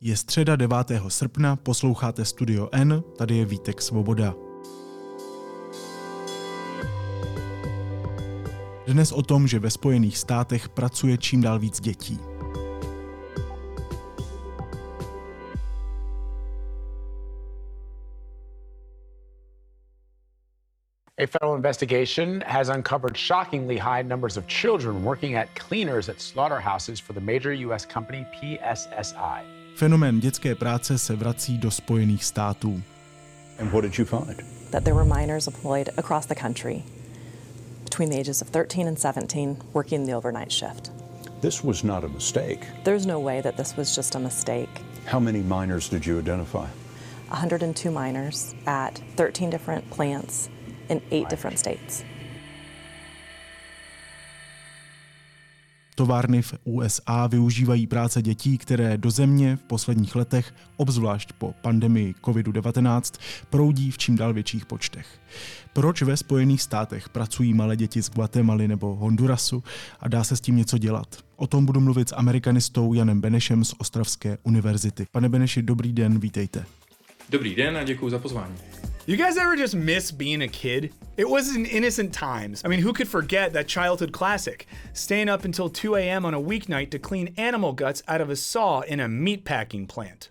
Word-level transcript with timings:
Je 0.00 0.16
středa 0.16 0.56
9. 0.56 0.76
srpna, 1.08 1.56
posloucháte 1.56 2.24
Studio 2.24 2.68
N, 2.72 3.02
tady 3.18 3.36
je 3.36 3.44
Vítek 3.44 3.82
Svoboda. 3.82 4.34
Dnes 8.86 9.12
o 9.12 9.22
tom, 9.22 9.48
že 9.48 9.58
ve 9.58 9.70
Spojených 9.70 10.18
státech 10.18 10.68
pracuje 10.68 11.18
čím 11.18 11.40
dál 11.40 11.58
víc 11.58 11.80
dětí. 11.80 12.18
A 21.18 21.26
federal 21.26 21.56
investigation 21.56 22.42
has 22.46 22.68
uncovered 22.68 23.16
shockingly 23.16 23.78
high 23.78 24.08
numbers 24.08 24.36
of 24.36 24.44
children 24.46 25.02
working 25.02 25.36
at 25.36 25.48
cleaners 25.68 26.08
at 26.08 26.20
slaughterhouses 26.20 27.00
for 27.00 27.14
the 27.14 27.20
major 27.20 27.52
U.S. 27.52 27.86
company 27.86 28.26
PSSI. 28.32 29.55
Fenomén 29.76 30.20
dětské 30.20 30.54
práce 30.54 30.98
se 30.98 31.16
vrací 31.16 31.58
do 31.58 31.70
Spojených 31.70 32.24
států. 32.24 32.82
And 33.58 33.72
what 33.72 33.84
did 33.84 33.98
you 33.98 34.04
find? 34.04 34.42
That 34.70 34.84
there 34.84 34.94
were 34.94 35.20
minors 35.20 35.46
employed 35.46 35.88
across 35.96 36.26
the 36.26 36.34
country 36.34 36.82
between 37.84 38.10
the 38.10 38.20
ages 38.20 38.42
of 38.42 38.48
13 38.48 38.88
and 38.88 38.98
17 38.98 39.56
working 39.74 40.06
the 40.06 40.16
overnight 40.16 40.52
shift. 40.52 40.92
This 41.40 41.62
was 41.62 41.82
not 41.82 42.04
a 42.04 42.08
mistake. 42.08 42.58
There's 42.84 43.06
no 43.06 43.20
way 43.20 43.42
that 43.42 43.56
this 43.56 43.76
was 43.76 43.96
just 43.96 44.14
a 44.14 44.18
mistake. 44.18 44.82
How 45.04 45.20
many 45.20 45.42
minors 45.42 45.90
did 45.90 46.06
you 46.06 46.18
identify? 46.18 46.66
102 47.28 47.90
minors 47.90 48.54
at 48.66 49.02
13 49.16 49.50
different 49.50 49.90
plants 49.90 50.48
in 50.88 51.00
eight 51.10 51.28
different 51.28 51.58
states. 51.58 52.04
Továrny 55.98 56.42
v 56.42 56.54
USA 56.64 57.26
využívají 57.26 57.86
práce 57.86 58.22
dětí, 58.22 58.58
které 58.58 58.98
do 58.98 59.10
země 59.10 59.56
v 59.56 59.62
posledních 59.62 60.16
letech, 60.16 60.54
obzvlášť 60.76 61.32
po 61.32 61.54
pandemii 61.62 62.14
COVID-19, 62.22 63.20
proudí 63.50 63.90
v 63.90 63.98
čím 63.98 64.16
dál 64.16 64.32
větších 64.32 64.66
počtech. 64.66 65.06
Proč 65.72 66.02
ve 66.02 66.16
Spojených 66.16 66.62
státech 66.62 67.08
pracují 67.08 67.54
malé 67.54 67.76
děti 67.76 68.02
z 68.02 68.10
Guatemaly 68.10 68.68
nebo 68.68 68.94
Hondurasu 68.94 69.64
a 70.00 70.08
dá 70.08 70.24
se 70.24 70.36
s 70.36 70.40
tím 70.40 70.56
něco 70.56 70.78
dělat? 70.78 71.16
O 71.36 71.46
tom 71.46 71.66
budu 71.66 71.80
mluvit 71.80 72.08
s 72.08 72.14
amerikanistou 72.16 72.94
Janem 72.94 73.20
Benešem 73.20 73.64
z 73.64 73.74
Ostravské 73.78 74.38
univerzity. 74.42 75.06
Pane 75.12 75.28
Beneši, 75.28 75.62
dobrý 75.62 75.92
den, 75.92 76.18
vítejte. 76.18 76.64
Dobrý 77.30 77.54
den 77.54 77.76
a 77.76 77.84
děkuji 77.84 78.10
za 78.10 78.18
pozvání. 78.18 78.54
You 79.08 79.16
guys 79.16 79.36
ever 79.36 79.54
just 79.54 79.76
miss 79.76 80.10
being 80.10 80.42
a 80.42 80.48
kid? 80.48 80.92
It 81.16 81.28
was 81.30 81.54
in 81.54 81.64
innocent 81.64 82.12
times. 82.12 82.62
I 82.64 82.68
mean, 82.68 82.80
who 82.80 82.92
could 82.92 83.06
forget 83.06 83.52
that 83.52 83.68
childhood 83.68 84.10
classic? 84.12 84.66
Staying 84.94 85.28
up 85.28 85.44
until 85.44 85.68
2 85.68 85.94
a.m. 85.94 86.24
on 86.24 86.34
a 86.34 86.40
weeknight 86.40 86.90
to 86.90 86.98
clean 86.98 87.32
animal 87.36 87.72
guts 87.72 88.02
out 88.08 88.20
of 88.20 88.30
a 88.30 88.36
saw 88.36 88.80
in 88.80 88.98
a 89.00 89.08
meatpacking 89.08 89.86
plant. 89.86 90.30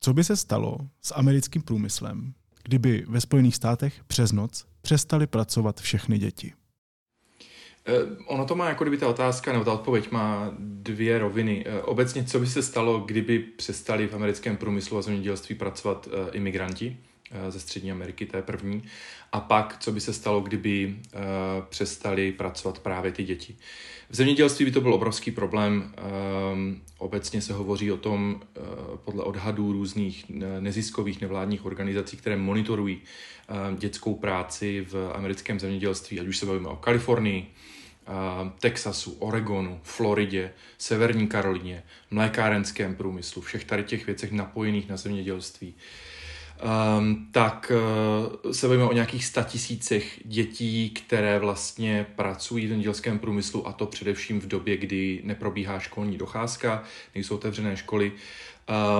Co 0.00 0.14
by 0.14 0.24
se 0.24 0.36
stalo 0.36 0.78
s 1.02 1.14
americkým 1.14 1.62
průmyslem, 1.62 2.34
kdyby 2.62 3.04
ve 3.08 3.20
Spojených 3.20 3.56
státech 3.56 3.94
přes 4.06 4.32
noc 4.32 4.64
přestali 4.82 5.26
pracovat 5.26 5.80
všechny 5.80 6.18
děti? 6.18 6.52
Eh, 7.86 7.92
ono 8.26 8.44
to 8.44 8.54
má, 8.54 8.68
jako 8.68 8.84
kdyby 8.84 8.96
ta 8.96 9.08
otázka, 9.08 9.52
nebo 9.52 9.64
ta 9.64 9.72
odpověď 9.72 10.10
má 10.10 10.54
dvě 10.58 11.18
roviny. 11.18 11.64
Eh, 11.66 11.82
obecně, 11.82 12.24
co 12.24 12.40
by 12.40 12.46
se 12.46 12.62
stalo, 12.62 13.00
kdyby 13.00 13.38
přestali 13.38 14.06
v 14.08 14.14
americkém 14.14 14.56
průmyslu 14.56 14.98
a 14.98 15.02
zemědělství 15.02 15.54
pracovat 15.54 16.08
eh, 16.12 16.30
imigranti? 16.30 16.96
Eh, 17.34 17.50
ze 17.50 17.60
Střední 17.60 17.92
Ameriky, 17.92 18.26
to 18.26 18.36
je 18.36 18.42
první. 18.42 18.82
A 19.32 19.40
pak, 19.40 19.76
co 19.80 19.92
by 19.92 20.00
se 20.00 20.12
stalo, 20.12 20.40
kdyby 20.40 20.96
uh, 21.14 21.20
přestali 21.68 22.32
pracovat 22.32 22.78
právě 22.78 23.12
ty 23.12 23.24
děti. 23.24 23.56
V 24.10 24.16
zemědělství 24.16 24.64
by 24.64 24.70
to 24.70 24.80
byl 24.80 24.94
obrovský 24.94 25.30
problém. 25.30 25.94
Um, 26.52 26.82
obecně 26.98 27.42
se 27.42 27.52
hovoří 27.52 27.92
o 27.92 27.96
tom 27.96 28.40
podle 29.04 29.24
odhadů 29.24 29.72
různých 29.72 30.24
neziskových 30.60 31.20
nevládních 31.20 31.64
organizací, 31.64 32.16
které 32.16 32.36
monitorují 32.36 33.00
dětskou 33.78 34.14
práci 34.14 34.86
v 34.88 35.12
americkém 35.14 35.60
zemědělství, 35.60 36.20
ať 36.20 36.26
už 36.26 36.38
se 36.38 36.46
bavíme 36.46 36.68
o 36.68 36.76
Kalifornii, 36.76 37.46
Texasu, 38.60 39.16
Oregonu, 39.18 39.80
Floridě, 39.82 40.52
Severní 40.78 41.28
Karolině, 41.28 41.82
mlékárenském 42.10 42.94
průmyslu, 42.94 43.42
všech 43.42 43.64
tady 43.64 43.84
těch 43.84 44.06
věcech 44.06 44.32
napojených 44.32 44.88
na 44.88 44.96
zemědělství 44.96 45.74
um, 46.62 47.28
tak 47.32 47.72
uh, 48.44 48.52
se 48.52 48.68
bavíme 48.68 48.84
o 48.84 48.92
nějakých 48.92 49.24
statisícech 49.24 50.20
dětí, 50.24 50.90
které 50.90 51.38
vlastně 51.38 52.06
pracují 52.16 52.66
v 52.66 52.68
zemědělském 52.68 53.18
průmyslu 53.18 53.68
a 53.68 53.72
to 53.72 53.86
především 53.86 54.40
v 54.40 54.46
době, 54.46 54.76
kdy 54.76 55.20
neprobíhá 55.24 55.78
školní 55.78 56.18
docházka, 56.18 56.82
nejsou 57.14 57.34
otevřené 57.34 57.76
školy, 57.76 58.12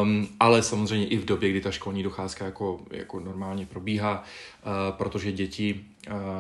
um, 0.03 0.29
ale 0.41 0.63
samozřejmě 0.63 1.07
i 1.07 1.17
v 1.17 1.25
době, 1.25 1.51
kdy 1.51 1.61
ta 1.61 1.71
školní 1.71 2.03
docházka 2.03 2.45
jako, 2.45 2.81
jako 2.91 3.21
normálně 3.21 3.67
probíhá, 3.67 4.25
uh, 4.65 4.97
protože 4.97 5.33
děti 5.33 5.81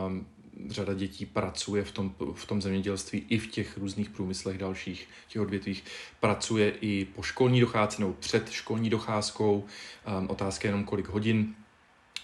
um, 0.06 0.26
řada 0.68 0.94
dětí 0.94 1.26
pracuje 1.26 1.84
v 1.84 1.92
tom, 1.92 2.14
v 2.34 2.46
tom 2.46 2.62
zemědělství 2.62 3.24
i 3.28 3.38
v 3.38 3.46
těch 3.46 3.78
různých 3.78 4.10
průmyslech 4.10 4.58
dalších, 4.58 5.08
těch 5.28 5.42
odvětvích, 5.42 5.84
pracuje 6.20 6.72
i 6.80 7.04
po 7.04 7.22
školní 7.22 7.60
docházce 7.60 8.02
nebo 8.02 8.12
před 8.12 8.50
školní 8.50 8.90
docházkou. 8.90 9.64
Um, 10.18 10.30
otázka 10.30 10.68
je 10.68 10.70
jenom 10.70 10.84
kolik 10.84 11.08
hodin. 11.08 11.54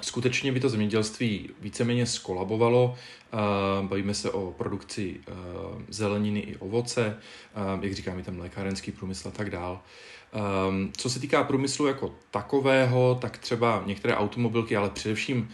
Skutečně 0.00 0.52
by 0.52 0.60
to 0.60 0.68
zemědělství 0.68 1.50
víceméně 1.60 2.06
skolabovalo. 2.06 2.94
Uh, 3.32 3.88
bavíme 3.88 4.14
se 4.14 4.30
o 4.30 4.54
produkci 4.58 5.20
uh, 5.28 5.82
zeleniny 5.88 6.40
i 6.40 6.56
ovoce, 6.56 7.16
jak 7.80 7.92
říkám, 7.92 8.22
ten 8.22 8.40
lékárenský 8.40 8.92
průmysl 8.92 9.28
a 9.28 9.30
tak 9.30 9.50
dál. 9.50 9.82
Co 10.96 11.10
se 11.10 11.20
týká 11.20 11.44
průmyslu 11.44 11.86
jako 11.86 12.14
takového, 12.30 13.18
tak 13.20 13.38
třeba 13.38 13.82
některé 13.86 14.16
automobilky, 14.16 14.76
ale 14.76 14.90
především 14.90 15.48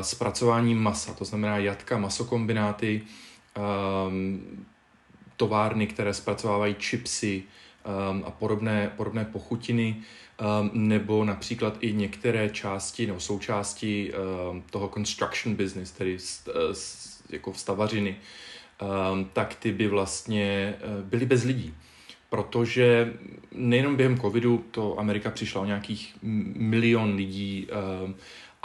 zpracování 0.00 0.74
masa, 0.74 1.14
to 1.14 1.24
znamená 1.24 1.58
jatka, 1.58 1.98
masokombináty, 1.98 3.02
um, 4.08 4.66
továrny, 5.36 5.86
které 5.86 6.14
zpracovávají 6.14 6.74
čipsy 6.78 7.42
um, 8.12 8.24
a 8.26 8.30
podobné, 8.30 8.92
podobné 8.96 9.24
pochutiny, 9.24 9.96
um, 10.60 10.70
nebo 10.74 11.24
například 11.24 11.76
i 11.80 11.92
některé 11.92 12.50
části 12.50 13.06
nebo 13.06 13.20
součásti 13.20 14.12
toho 14.70 14.90
construction 14.94 15.56
business, 15.56 15.90
tedy 15.90 16.18
st, 16.18 16.48
jako 17.30 17.54
stavařiny, 17.54 18.16
um, 19.12 19.30
tak 19.32 19.54
ty 19.54 19.72
by 19.72 19.88
vlastně 19.88 20.74
uh, 20.84 21.04
byly 21.04 21.26
bez 21.26 21.44
lidí. 21.44 21.74
Protože 22.30 23.14
nejenom 23.52 23.96
během 23.96 24.20
covidu 24.20 24.64
to 24.70 24.98
Amerika 24.98 25.30
přišla 25.30 25.60
o 25.60 25.64
nějakých 25.64 26.16
milion 26.54 27.14
lidí, 27.14 27.68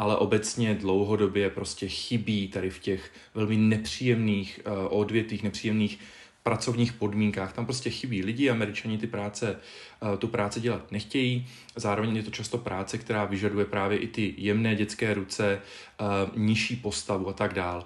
ale 0.03 0.17
obecně 0.17 0.75
dlouhodobě 0.75 1.49
prostě 1.49 1.87
chybí 1.87 2.47
tady 2.47 2.69
v 2.69 2.79
těch 2.79 3.11
velmi 3.33 3.57
nepříjemných 3.57 4.59
uh, 4.65 4.99
odvětvích, 4.99 5.43
nepříjemných 5.43 5.99
pracovních 6.43 6.93
podmínkách. 6.93 7.53
Tam 7.53 7.65
prostě 7.65 7.89
chybí 7.89 8.23
lidi, 8.23 8.49
američani 8.49 8.97
ty 8.97 9.07
práce, 9.07 9.59
uh, 10.01 10.17
tu 10.17 10.27
práci 10.27 10.61
dělat 10.61 10.91
nechtějí. 10.91 11.47
Zároveň 11.75 12.15
je 12.15 12.23
to 12.23 12.31
často 12.31 12.57
práce, 12.57 12.97
která 12.97 13.25
vyžaduje 13.25 13.65
právě 13.65 13.97
i 13.97 14.07
ty 14.07 14.33
jemné 14.37 14.75
dětské 14.75 15.13
ruce, 15.13 15.61
uh, 16.01 16.37
nižší 16.37 16.75
postavu 16.75 17.29
a 17.29 17.33
tak 17.33 17.53
dál. 17.53 17.85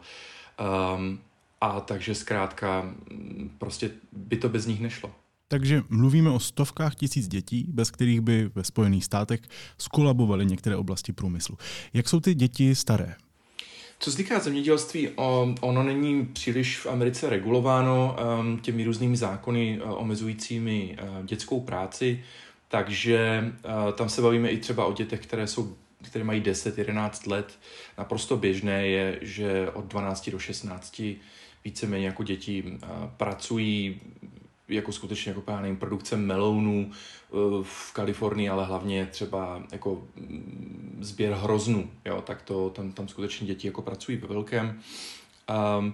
Um, 0.96 1.20
a 1.62 1.80
takže 1.80 2.16
zkrátka 2.16 2.96
prostě 3.58 3.92
by 4.12 4.38
to 4.38 4.50
bez 4.50 4.66
nich 4.66 4.80
nešlo. 4.80 5.16
Takže 5.48 5.82
mluvíme 5.90 6.30
o 6.30 6.40
stovkách 6.40 6.96
tisíc 6.96 7.28
dětí, 7.28 7.66
bez 7.70 7.92
kterých 7.92 8.22
by 8.22 8.50
ve 8.56 8.64
Spojených 8.64 9.06
státech 9.06 9.40
skolabovaly 9.78 10.46
některé 10.46 10.76
oblasti 10.76 11.14
průmyslu. 11.14 11.58
Jak 11.94 12.10
jsou 12.10 12.20
ty 12.20 12.36
děti 12.36 12.76
staré? 12.76 13.16
Co 14.00 14.12
se 14.12 14.18
týká 14.18 14.40
zemědělství, 14.40 15.10
ono 15.62 15.84
není 15.84 16.26
příliš 16.26 16.80
v 16.80 16.88
Americe 16.88 17.30
regulováno 17.30 18.16
um, 18.40 18.60
těmi 18.60 18.84
různými 18.84 19.18
zákony 19.18 19.80
uh, 19.82 20.02
omezujícími 20.02 20.98
uh, 21.02 21.26
dětskou 21.26 21.62
práci, 21.62 22.24
takže 22.68 23.52
uh, 23.66 23.92
tam 23.92 24.10
se 24.10 24.22
bavíme 24.22 24.50
i 24.50 24.58
třeba 24.58 24.86
o 24.86 24.94
dětech, 24.94 25.20
které 25.20 25.48
jsou 25.48 25.76
které 26.02 26.24
mají 26.24 26.42
10-11 26.42 27.32
let. 27.32 27.60
Naprosto 27.98 28.38
běžné 28.38 28.88
je, 28.88 29.20
že 29.22 29.72
od 29.72 29.86
12 29.86 30.30
do 30.30 30.40
16 30.40 31.02
víceméně 31.66 32.06
jako 32.06 32.24
děti 32.24 32.80
pracují 33.18 34.02
jako 34.70 34.92
skutečně 34.92 35.30
jako 35.30 35.52
já 35.52 35.62
nevím, 35.62 35.78
produkce 35.78 36.18
melounů 36.18 36.92
eh, 36.92 37.36
v 37.64 37.94
Kalifornii, 37.94 38.50
ale 38.50 38.66
hlavně 38.66 39.06
třeba 39.06 39.64
jako 39.72 40.04
mm, 40.16 41.00
sběr 41.02 41.34
hroznů, 41.34 41.90
jo, 42.06 42.22
tak 42.22 42.42
to 42.42 42.70
tam, 42.70 42.92
tam 42.92 43.08
skutečně 43.08 43.48
děti 43.48 43.68
jako 43.68 43.82
pracují 43.82 44.18
ve 44.18 44.28
velkém. 44.28 44.80
Um, 45.80 45.94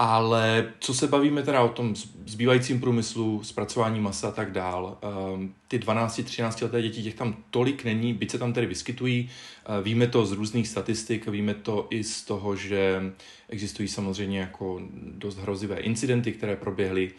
ale 0.00 0.72
co 0.78 0.94
se 0.94 1.06
bavíme 1.06 1.42
teda 1.42 1.60
o 1.62 1.68
tom 1.68 1.94
zbývajícím 2.26 2.80
průmyslu, 2.80 3.44
zpracování 3.44 4.00
masa 4.00 4.28
a 4.28 4.30
tak 4.30 4.52
dál, 4.52 4.98
um, 5.34 5.54
ty 5.68 5.78
12-13 5.78 6.62
leté 6.62 6.82
děti, 6.82 7.02
těch 7.02 7.14
tam 7.14 7.36
tolik 7.50 7.84
není, 7.84 8.14
byť 8.14 8.30
se 8.30 8.38
tam 8.38 8.52
tedy 8.52 8.66
vyskytují. 8.66 9.30
Uh, 9.68 9.84
víme 9.84 10.06
to 10.06 10.26
z 10.26 10.32
různých 10.32 10.68
statistik, 10.68 11.28
víme 11.28 11.54
to 11.54 11.86
i 11.90 12.04
z 12.04 12.22
toho, 12.22 12.56
že 12.56 13.12
existují 13.48 13.88
samozřejmě 13.88 14.40
jako 14.40 14.80
dost 15.02 15.38
hrozivé 15.38 15.76
incidenty, 15.76 16.32
které 16.32 16.56
proběhly 16.56 17.10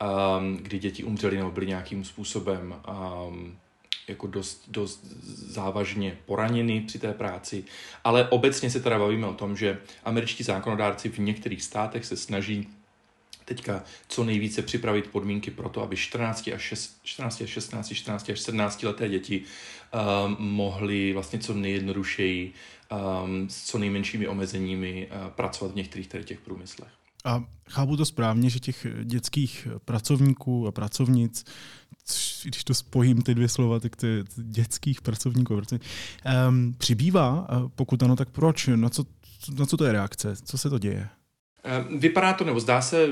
um, 0.00 0.56
kdy 0.56 0.78
děti 0.78 1.04
umřely 1.04 1.36
nebo 1.36 1.50
byly 1.50 1.66
nějakým 1.66 2.04
způsobem 2.04 2.74
um, 3.28 3.58
jako 4.08 4.26
dost, 4.26 4.64
dost 4.68 5.04
závažně 5.52 6.18
poraněny 6.26 6.80
při 6.80 6.98
té 6.98 7.12
práci, 7.12 7.64
ale 8.04 8.28
obecně 8.28 8.70
se 8.70 8.80
teda 8.80 8.98
bavíme 8.98 9.26
o 9.26 9.34
tom, 9.34 9.56
že 9.56 9.78
američtí 10.04 10.44
zákonodárci 10.44 11.08
v 11.08 11.18
některých 11.18 11.62
státech 11.62 12.04
se 12.04 12.16
snaží 12.16 12.68
teďka 13.44 13.84
co 14.08 14.24
nejvíce 14.24 14.62
připravit 14.62 15.10
podmínky 15.10 15.50
pro 15.50 15.68
to, 15.68 15.82
aby 15.82 15.96
14 15.96 16.50
až, 16.54 16.62
6, 16.62 17.00
14 17.02 17.40
až 17.42 17.50
16, 17.50 17.94
14 17.94 18.30
až 18.30 18.40
17 18.40 18.82
leté 18.82 19.08
děti 19.08 19.42
um, 19.42 20.36
mohly 20.38 21.12
vlastně 21.12 21.38
co 21.38 21.54
nejjednodušeji 21.54 22.52
um, 23.22 23.48
s 23.48 23.64
co 23.64 23.78
nejmenšími 23.78 24.28
omezeními 24.28 25.08
uh, 25.10 25.30
pracovat 25.30 25.72
v 25.72 25.76
některých 25.76 26.08
těch 26.24 26.40
průmyslech. 26.40 26.99
A 27.24 27.44
chápu 27.68 27.96
to 27.96 28.04
správně, 28.04 28.50
že 28.50 28.58
těch 28.58 28.86
dětských 29.04 29.68
pracovníků 29.84 30.66
a 30.66 30.72
pracovnic, 30.72 31.44
když 32.44 32.64
to 32.64 32.74
spojím 32.74 33.22
ty 33.22 33.34
dvě 33.34 33.48
slova, 33.48 33.80
tak 33.80 33.96
ty 33.96 34.24
dětských 34.36 35.00
pracovníků 35.00 35.54
um, 35.54 36.74
přibývá? 36.78 37.48
Pokud 37.74 38.02
ano, 38.02 38.16
tak 38.16 38.30
proč? 38.30 38.68
Na 38.76 38.88
co, 38.88 39.04
na 39.58 39.66
co 39.66 39.76
to 39.76 39.84
je 39.84 39.92
reakce? 39.92 40.36
Co 40.44 40.58
se 40.58 40.70
to 40.70 40.78
děje? 40.78 41.08
Vypadá 41.98 42.32
to, 42.32 42.44
nebo 42.44 42.60
zdá 42.60 42.80
se, 42.80 43.06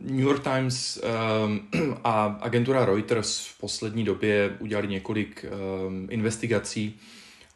New 0.00 0.20
York 0.20 0.42
Times 0.42 1.00
um, 1.44 1.60
a 2.04 2.24
agentura 2.24 2.84
Reuters 2.84 3.46
v 3.46 3.60
poslední 3.60 4.04
době 4.04 4.56
udělali 4.58 4.88
několik 4.88 5.44
um, 5.88 6.06
investigací 6.10 6.94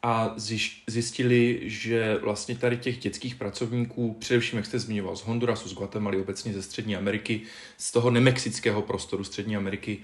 a 0.03 0.35
zjistili, 0.87 1.61
že 1.62 2.19
vlastně 2.23 2.55
tady 2.55 2.77
těch 2.77 2.99
dětských 2.99 3.35
pracovníků, 3.35 4.17
především, 4.19 4.56
jak 4.56 4.67
jste 4.67 4.79
zmiňoval, 4.79 5.17
z 5.17 5.25
Hondurasu, 5.25 5.69
z 5.69 5.75
Guatemaly, 5.75 6.21
obecně 6.21 6.53
ze 6.53 6.62
Střední 6.62 6.97
Ameriky, 6.97 7.41
z 7.77 7.93
toho 7.93 8.11
nemexického 8.11 8.83
prostoru 8.83 9.25
Střední 9.25 9.56
Ameriky, 9.56 9.99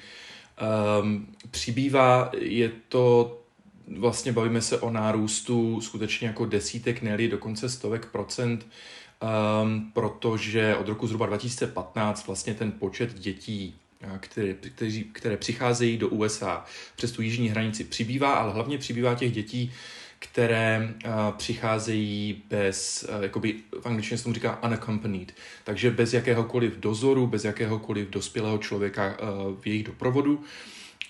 um, 1.02 1.26
přibývá. 1.50 2.30
Je 2.38 2.70
to 2.88 3.38
vlastně 3.98 4.32
bavíme 4.32 4.60
se 4.60 4.78
o 4.78 4.90
nárůstu 4.90 5.80
skutečně 5.80 6.26
jako 6.26 6.46
desítek, 6.46 7.02
ne 7.02 7.28
dokonce 7.28 7.68
stovek 7.68 8.06
procent 8.06 8.66
um, 9.24 9.90
protože 9.92 10.76
od 10.76 10.88
roku 10.88 11.06
zhruba 11.06 11.26
2015 11.26 12.26
vlastně 12.26 12.54
ten 12.54 12.72
počet 12.72 13.14
dětí, 13.14 13.74
které, 14.20 14.54
kteří, 14.54 15.04
které 15.04 15.36
přicházejí 15.36 15.96
do 15.96 16.08
USA 16.08 16.64
přes 16.96 17.12
tu 17.12 17.22
jižní 17.22 17.48
hranici 17.48 17.84
přibývá, 17.84 18.34
ale 18.34 18.52
hlavně 18.52 18.78
přibývá 18.78 19.14
těch 19.14 19.32
dětí, 19.32 19.72
které 20.18 20.94
uh, 21.04 21.12
přicházejí 21.36 22.42
bez, 22.50 23.06
uh, 23.16 23.22
jakoby 23.22 23.54
v 23.80 23.86
angličtině 23.86 24.18
se 24.18 24.24
tomu 24.24 24.34
říká 24.34 24.62
unaccompanied, 24.62 25.34
takže 25.64 25.90
bez 25.90 26.12
jakéhokoliv 26.12 26.76
dozoru, 26.76 27.26
bez 27.26 27.44
jakéhokoliv 27.44 28.08
dospělého 28.08 28.58
člověka 28.58 29.16
uh, 29.22 29.60
v 29.60 29.66
jejich 29.66 29.84
doprovodu. 29.84 30.42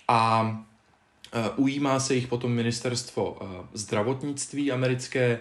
A 0.09 0.65
ujímá 1.57 2.01
se 2.01 2.15
jich 2.15 2.27
potom 2.27 2.53
ministerstvo 2.53 3.39
zdravotnictví 3.73 4.73
americké, 4.73 5.41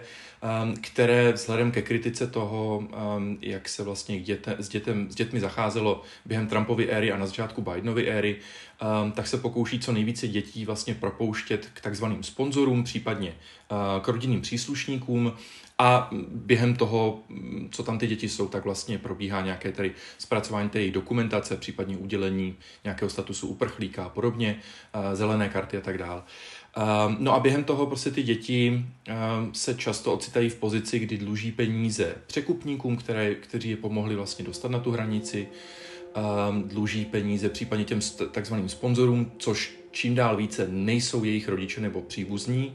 které 0.80 1.32
vzhledem 1.32 1.70
ke 1.70 1.82
kritice 1.82 2.26
toho, 2.26 2.78
um, 3.16 3.38
jak 3.40 3.68
se 3.68 3.82
vlastně 3.82 4.20
děte, 4.20 4.56
s, 4.58 4.68
dětem, 4.68 5.10
s 5.10 5.14
dětmi 5.14 5.40
zacházelo 5.40 6.02
během 6.24 6.46
Trumpovy 6.46 6.90
éry 6.90 7.12
a 7.12 7.16
na 7.16 7.26
začátku 7.26 7.62
Bidenovy 7.62 8.10
éry, 8.10 8.36
um, 9.02 9.12
tak 9.12 9.26
se 9.26 9.38
pokouší 9.38 9.80
co 9.80 9.92
nejvíce 9.92 10.28
dětí 10.28 10.64
vlastně 10.64 10.94
propouštět 10.94 11.70
k 11.74 11.80
takzvaným 11.80 12.22
sponzorům, 12.22 12.84
případně 12.84 13.34
uh, 13.70 14.02
k 14.02 14.08
rodinným 14.08 14.40
příslušníkům 14.40 15.32
a 15.78 16.10
během 16.30 16.76
toho, 16.76 17.22
co 17.70 17.82
tam 17.82 17.98
ty 17.98 18.06
děti 18.06 18.28
jsou, 18.28 18.48
tak 18.48 18.64
vlastně 18.64 18.98
probíhá 18.98 19.40
nějaké 19.40 19.72
tady 19.72 19.92
zpracování 20.18 20.68
té 20.68 20.90
dokumentace, 20.90 21.56
případně 21.56 21.96
udělení 21.96 22.56
nějakého 22.84 23.10
statusu 23.10 23.48
uprchlíka 23.48 24.04
a 24.04 24.08
podobně, 24.08 24.60
uh, 24.94 25.14
zelené 25.14 25.48
karty 25.48 25.76
a 25.76 25.80
tak 25.80 25.98
dále. 25.98 26.22
Ehm, 26.76 27.16
no 27.18 27.34
a 27.34 27.40
během 27.40 27.64
toho 27.64 27.86
prostě 27.86 28.10
ty 28.10 28.22
děti 28.22 28.84
ehm, 29.06 29.54
se 29.54 29.74
často 29.74 30.12
ocitají 30.12 30.48
v 30.48 30.54
pozici, 30.54 30.98
kdy 30.98 31.18
dluží 31.18 31.52
peníze 31.52 32.14
překupníkům, 32.26 32.96
které, 32.96 33.34
kteří 33.34 33.70
je 33.70 33.76
pomohli 33.76 34.16
vlastně 34.16 34.44
dostat 34.44 34.70
na 34.70 34.78
tu 34.78 34.90
hranici, 34.90 35.48
ehm, 36.14 36.62
dluží 36.62 37.04
peníze 37.04 37.48
případně 37.48 37.84
těm 37.84 38.00
takzvaným 38.30 38.68
sponzorům, 38.68 39.32
což 39.38 39.74
čím 39.90 40.14
dál 40.14 40.36
více 40.36 40.68
nejsou 40.70 41.24
jejich 41.24 41.48
rodiče 41.48 41.80
nebo 41.80 42.02
příbuzní. 42.02 42.74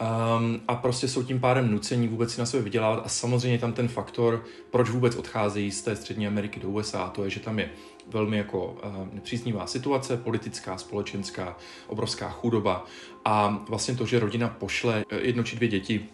Um, 0.00 0.60
a 0.68 0.74
prostě 0.74 1.08
jsou 1.08 1.22
tím 1.22 1.40
pádem 1.40 1.70
nucení 1.70 2.08
vůbec 2.08 2.34
si 2.34 2.40
na 2.40 2.46
sebe 2.46 2.62
vydělávat 2.62 3.02
a 3.04 3.08
samozřejmě 3.08 3.58
tam 3.58 3.72
ten 3.72 3.88
faktor, 3.88 4.44
proč 4.70 4.90
vůbec 4.90 5.16
odcházejí 5.16 5.70
z 5.70 5.82
té 5.82 5.96
střední 5.96 6.26
Ameriky 6.26 6.60
do 6.60 6.68
USA, 6.68 7.08
to 7.08 7.24
je, 7.24 7.30
že 7.30 7.40
tam 7.40 7.58
je 7.58 7.70
velmi 8.06 8.36
jako 8.36 8.66
uh, 8.66 9.08
nepříznivá 9.12 9.66
situace, 9.66 10.16
politická, 10.16 10.78
společenská, 10.78 11.56
obrovská 11.86 12.30
chudoba 12.30 12.84
a 13.24 13.64
vlastně 13.68 13.94
to, 13.94 14.06
že 14.06 14.20
rodina 14.20 14.48
pošle 14.48 15.04
eh, 15.10 15.20
jedno 15.20 15.42
či 15.42 15.56
dvě 15.56 15.68
děti 15.68 16.08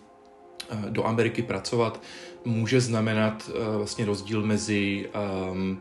uh, 0.72 0.80
do 0.84 1.06
Ameriky 1.06 1.42
pracovat, 1.42 2.02
může 2.44 2.80
znamenat 2.80 3.50
vlastně 3.76 4.04
rozdíl 4.04 4.42
mezi 4.46 5.08
um, 5.50 5.80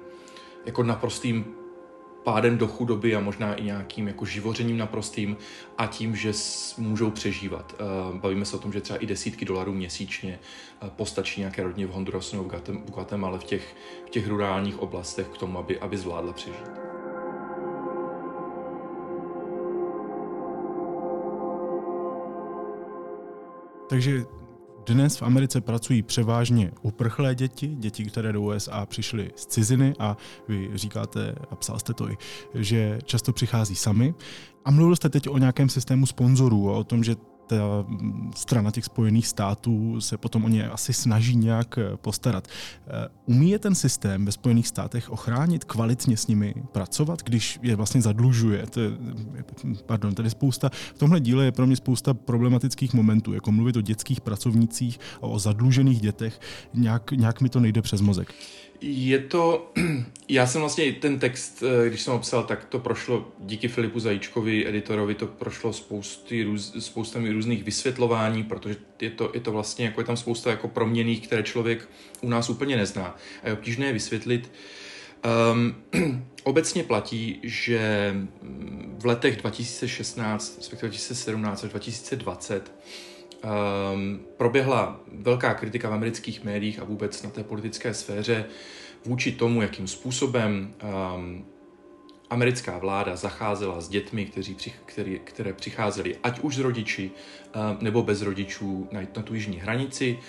jako 0.66 0.84
naprostým 0.84 1.61
pádem 2.24 2.58
do 2.58 2.68
chudoby 2.68 3.16
a 3.16 3.20
možná 3.20 3.54
i 3.54 3.64
nějakým 3.64 4.08
jako 4.08 4.26
živořením 4.26 4.78
naprostým 4.78 5.38
a 5.78 5.88
tím, 5.88 6.16
že 6.16 6.32
můžou 6.78 7.12
přežívat. 7.12 7.76
Eh, 7.80 8.20
bavíme 8.20 8.46
se 8.46 8.56
o 8.56 8.60
tom, 8.60 8.74
že 8.74 8.82
třeba 8.82 9.00
i 9.00 9.06
desítky 9.06 9.46
dolarů 9.46 9.74
měsíčně 9.74 10.40
eh, 10.82 10.90
postačí 10.96 11.40
nějaké 11.42 11.64
rodině 11.64 11.88
v 11.88 11.92
Hondurasu 11.92 12.36
nebo 12.36 12.50
v 12.68 12.92
Guatemala 12.92 13.38
v 13.38 13.44
těch, 13.44 13.76
v 14.06 14.10
těch 14.10 14.28
rurálních 14.28 14.80
oblastech 14.80 15.28
k 15.28 15.38
tomu, 15.38 15.60
aby, 15.60 15.80
aby 15.80 15.98
zvládla 15.98 16.34
přežít. 16.34 16.72
Takže 23.90 24.26
dnes 24.86 25.18
v 25.18 25.24
Americe 25.24 25.62
pracují 25.62 26.02
převážně 26.02 26.72
uprchlé 26.82 27.36
děti, 27.36 27.68
děti, 27.68 28.06
které 28.06 28.34
do 28.34 28.42
USA 28.42 28.86
přišly 28.86 29.32
z 29.36 29.46
ciziny 29.46 29.94
a 30.00 30.18
vy 30.48 30.70
říkáte, 30.74 31.36
a 31.52 31.56
psal 31.56 31.80
jste 31.80 31.94
to 31.94 32.10
i, 32.10 32.18
že 32.54 33.00
často 33.04 33.34
přichází 33.34 33.76
sami. 33.76 34.14
A 34.66 34.72
mluvil 34.72 34.96
jste 34.96 35.10
teď 35.10 35.30
o 35.30 35.38
nějakém 35.38 35.70
systému 35.70 36.06
sponzorů 36.06 36.70
a 36.70 36.78
o 36.78 36.84
tom, 36.84 37.04
že 37.04 37.16
ta 37.58 37.86
strana 38.36 38.72
těch 38.72 38.86
spojených 38.86 39.28
států 39.28 40.02
se 40.02 40.18
potom 40.18 40.46
o 40.46 40.50
ně 40.50 40.70
asi 40.70 40.94
snaží 40.94 41.36
nějak 41.36 41.78
eh, 41.78 41.98
postarat. 41.98 42.48
Eh, 42.48 43.08
umí 43.26 43.50
je 43.50 43.60
ten 43.60 43.76
systém 43.76 44.26
ve 44.26 44.32
Spojených 44.32 44.68
státech 44.68 45.10
ochránit, 45.10 45.64
kvalitně 45.64 46.18
s 46.18 46.28
nimi 46.28 46.54
pracovat, 46.72 47.24
když 47.24 47.60
je 47.62 47.76
vlastně 47.76 48.02
zadlužuje? 48.02 48.66
To 48.68 48.80
je, 48.80 48.92
pardon, 49.86 50.16
tady 50.16 50.30
spousta, 50.30 50.70
v 50.96 51.00
tomhle 51.00 51.20
díle 51.20 51.46
je 51.46 51.52
pro 51.52 51.68
mě 51.68 51.76
spousta 51.76 52.14
problematických 52.14 52.94
momentů, 52.94 53.34
jako 53.34 53.52
mluvit 53.52 53.78
o 53.78 53.82
dětských 53.82 54.22
pracovnících, 54.22 55.00
o 55.20 55.40
zadlužených 55.40 56.02
dětech, 56.02 56.40
nějak, 56.74 57.12
nějak 57.12 57.42
mi 57.42 57.50
to 57.50 57.60
nejde 57.60 57.82
přes 57.82 58.02
mozek. 58.02 58.34
Je 58.82 59.20
to, 59.20 59.72
já 60.30 60.48
jsem 60.48 60.62
vlastně 60.62 60.94
ten 60.94 61.20
text, 61.20 61.64
eh, 61.64 61.90
když 61.90 62.02
jsem 62.02 62.14
ho 62.14 62.20
psal, 62.20 62.44
tak 62.44 62.66
to 62.66 62.80
prošlo 62.80 63.32
díky 63.40 63.68
Filipu 63.68 64.00
Zajíčkovi, 64.00 64.68
editorovi, 64.68 65.16
to 65.16 65.28
prošlo 65.28 65.74
spousty, 65.74 66.44
růz, 66.44 66.76
spoustami 66.80 67.32
různých 67.32 67.64
vysvětlování, 67.64 68.44
protože 68.44 68.76
je 69.02 69.10
to, 69.10 69.32
je 69.34 69.40
to 69.40 69.52
vlastně, 69.52 69.86
jako 69.86 70.02
je 70.02 70.06
tam 70.06 70.18
spousta 70.18 70.50
jako 70.50 70.68
proměných, 70.68 71.28
které 71.28 71.44
člověk 71.44 71.90
u 72.22 72.30
nás 72.30 72.50
úplně 72.50 72.78
nezná 72.78 73.18
a 73.44 73.48
je 73.48 73.54
obtížné 73.54 73.86
je 73.86 73.94
vysvětlit. 73.94 74.52
Um, 75.54 75.76
obecně 76.44 76.84
platí, 76.84 77.40
že 77.44 78.14
v 78.98 79.06
letech 79.06 79.38
2016, 79.38 80.58
respektive 80.58 80.90
2017 80.90 81.64
až 81.64 81.70
2020 81.70 82.72
um, 83.44 84.20
proběhla 84.38 85.00
velká 85.14 85.54
kritika 85.54 85.90
v 85.90 85.94
amerických 85.94 86.44
médiích 86.44 86.80
a 86.80 86.84
vůbec 86.84 87.24
na 87.24 87.30
té 87.30 87.44
politické 87.44 87.94
sféře 87.94 88.46
vůči 89.06 89.32
tomu, 89.32 89.62
jakým 89.62 89.88
způsobem 89.88 90.74
um, 91.16 91.46
americká 92.30 92.78
vláda 92.78 93.16
zacházela 93.16 93.82
s 93.82 93.90
dětmi, 93.90 94.26
kteří, 94.26 94.56
který, 94.86 95.20
které 95.24 95.54
přicházeli 95.54 96.16
ať 96.24 96.40
už 96.40 96.56
z 96.56 96.60
rodiči 96.60 97.12
um, 97.56 97.78
nebo 97.82 98.04
bez 98.04 98.22
rodičů 98.22 98.88
na, 98.92 99.02
na 99.18 99.24
tu 99.24 99.34
jižní 99.34 99.58
hranici. 99.58 100.20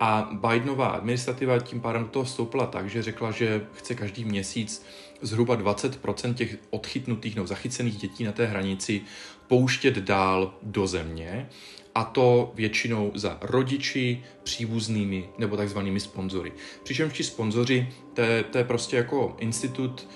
A 0.00 0.30
Bidenová 0.32 0.86
administrativa 0.86 1.58
tím 1.58 1.80
pádem 1.80 2.02
do 2.02 2.08
toho 2.08 2.24
vstoupila 2.24 2.66
tak, 2.66 2.90
že 2.90 3.02
řekla, 3.02 3.30
že 3.30 3.66
chce 3.74 3.94
každý 3.94 4.24
měsíc 4.24 4.86
zhruba 5.20 5.56
20% 5.56 6.34
těch 6.34 6.58
odchytnutých 6.70 7.34
nebo 7.36 7.46
zachycených 7.46 7.96
dětí 7.96 8.24
na 8.24 8.32
té 8.32 8.46
hranici 8.46 9.00
pouštět 9.46 9.98
dál 9.98 10.54
do 10.62 10.86
země 10.86 11.48
a 11.94 12.04
to 12.04 12.52
většinou 12.54 13.12
za 13.14 13.38
rodiči, 13.40 14.22
příbuznými 14.42 15.28
nebo 15.38 15.56
takzvanými 15.56 16.00
sponzory. 16.00 16.52
Přičemž 16.82 17.12
ti 17.12 17.24
sponzoři, 17.24 17.88
to 18.14 18.20
je, 18.20 18.42
to 18.42 18.58
je 18.58 18.64
prostě 18.64 18.96
jako 18.96 19.36
institut, 19.38 20.08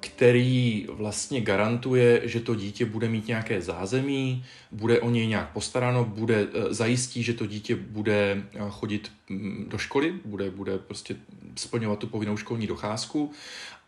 který 0.00 0.86
vlastně 0.88 1.40
garantuje, 1.40 2.22
že 2.24 2.40
to 2.40 2.54
dítě 2.54 2.84
bude 2.84 3.08
mít 3.08 3.26
nějaké 3.26 3.62
zázemí, 3.62 4.44
bude 4.72 5.00
o 5.00 5.10
něj 5.10 5.26
nějak 5.26 5.52
postaráno, 5.52 6.04
bude, 6.04 6.48
eh, 6.54 6.74
zajistí, 6.74 7.22
že 7.22 7.34
to 7.34 7.46
dítě 7.46 7.76
bude 7.76 8.42
eh, 8.54 8.58
chodit 8.68 9.12
mm, 9.28 9.66
do 9.68 9.78
školy, 9.78 10.14
bude, 10.24 10.50
bude 10.50 10.78
prostě 10.78 11.16
splňovat 11.56 11.98
tu 11.98 12.06
povinnou 12.06 12.36
školní 12.36 12.66
docházku 12.66 13.32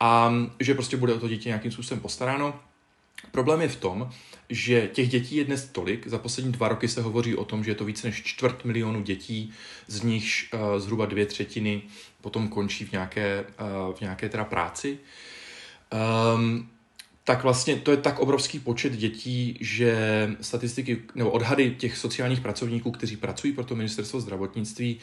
a 0.01 0.35
že 0.61 0.75
prostě 0.75 0.97
bude 0.97 1.15
o 1.15 1.21
to 1.21 1.29
dítě 1.29 1.49
nějakým 1.49 1.73
způsobem 1.73 2.01
postaráno. 2.01 2.61
Problém 3.31 3.61
je 3.61 3.69
v 3.69 3.77
tom, 3.77 4.11
že 4.51 4.89
těch 4.93 5.09
dětí 5.09 5.37
je 5.37 5.45
dnes 5.45 5.69
tolik. 5.73 6.07
Za 6.07 6.19
poslední 6.19 6.53
dva 6.53 6.69
roky 6.69 6.89
se 6.89 7.03
hovoří 7.03 7.37
o 7.37 7.45
tom, 7.45 7.65
že 7.65 7.71
je 7.71 7.75
to 7.75 7.85
více 7.85 8.07
než 8.07 8.23
čtvrt 8.23 8.65
milionu 8.65 9.03
dětí, 9.03 9.53
z 9.87 10.03
nichž 10.03 10.53
uh, 10.53 10.61
zhruba 10.79 11.07
dvě 11.07 11.27
třetiny 11.27 11.83
potom 12.21 12.49
končí 12.49 12.85
v 12.85 12.93
nějaké, 12.93 13.45
uh, 13.89 13.95
v 13.95 14.01
nějaké 14.01 14.29
teda 14.29 14.45
práci. 14.45 14.99
Um, 16.35 16.69
tak 17.25 17.43
vlastně 17.43 17.77
to 17.77 17.91
je 17.91 17.97
tak 17.97 18.19
obrovský 18.19 18.59
počet 18.59 18.93
dětí, 18.93 19.59
že 19.61 19.95
statistiky 20.41 21.03
nebo 21.15 21.31
odhady 21.31 21.71
těch 21.71 21.97
sociálních 21.97 22.41
pracovníků, 22.41 22.91
kteří 22.91 23.17
pracují 23.17 23.53
pro 23.53 23.65
to 23.65 23.77
ministerstvo 23.77 24.21
zdravotnictví, 24.21 24.99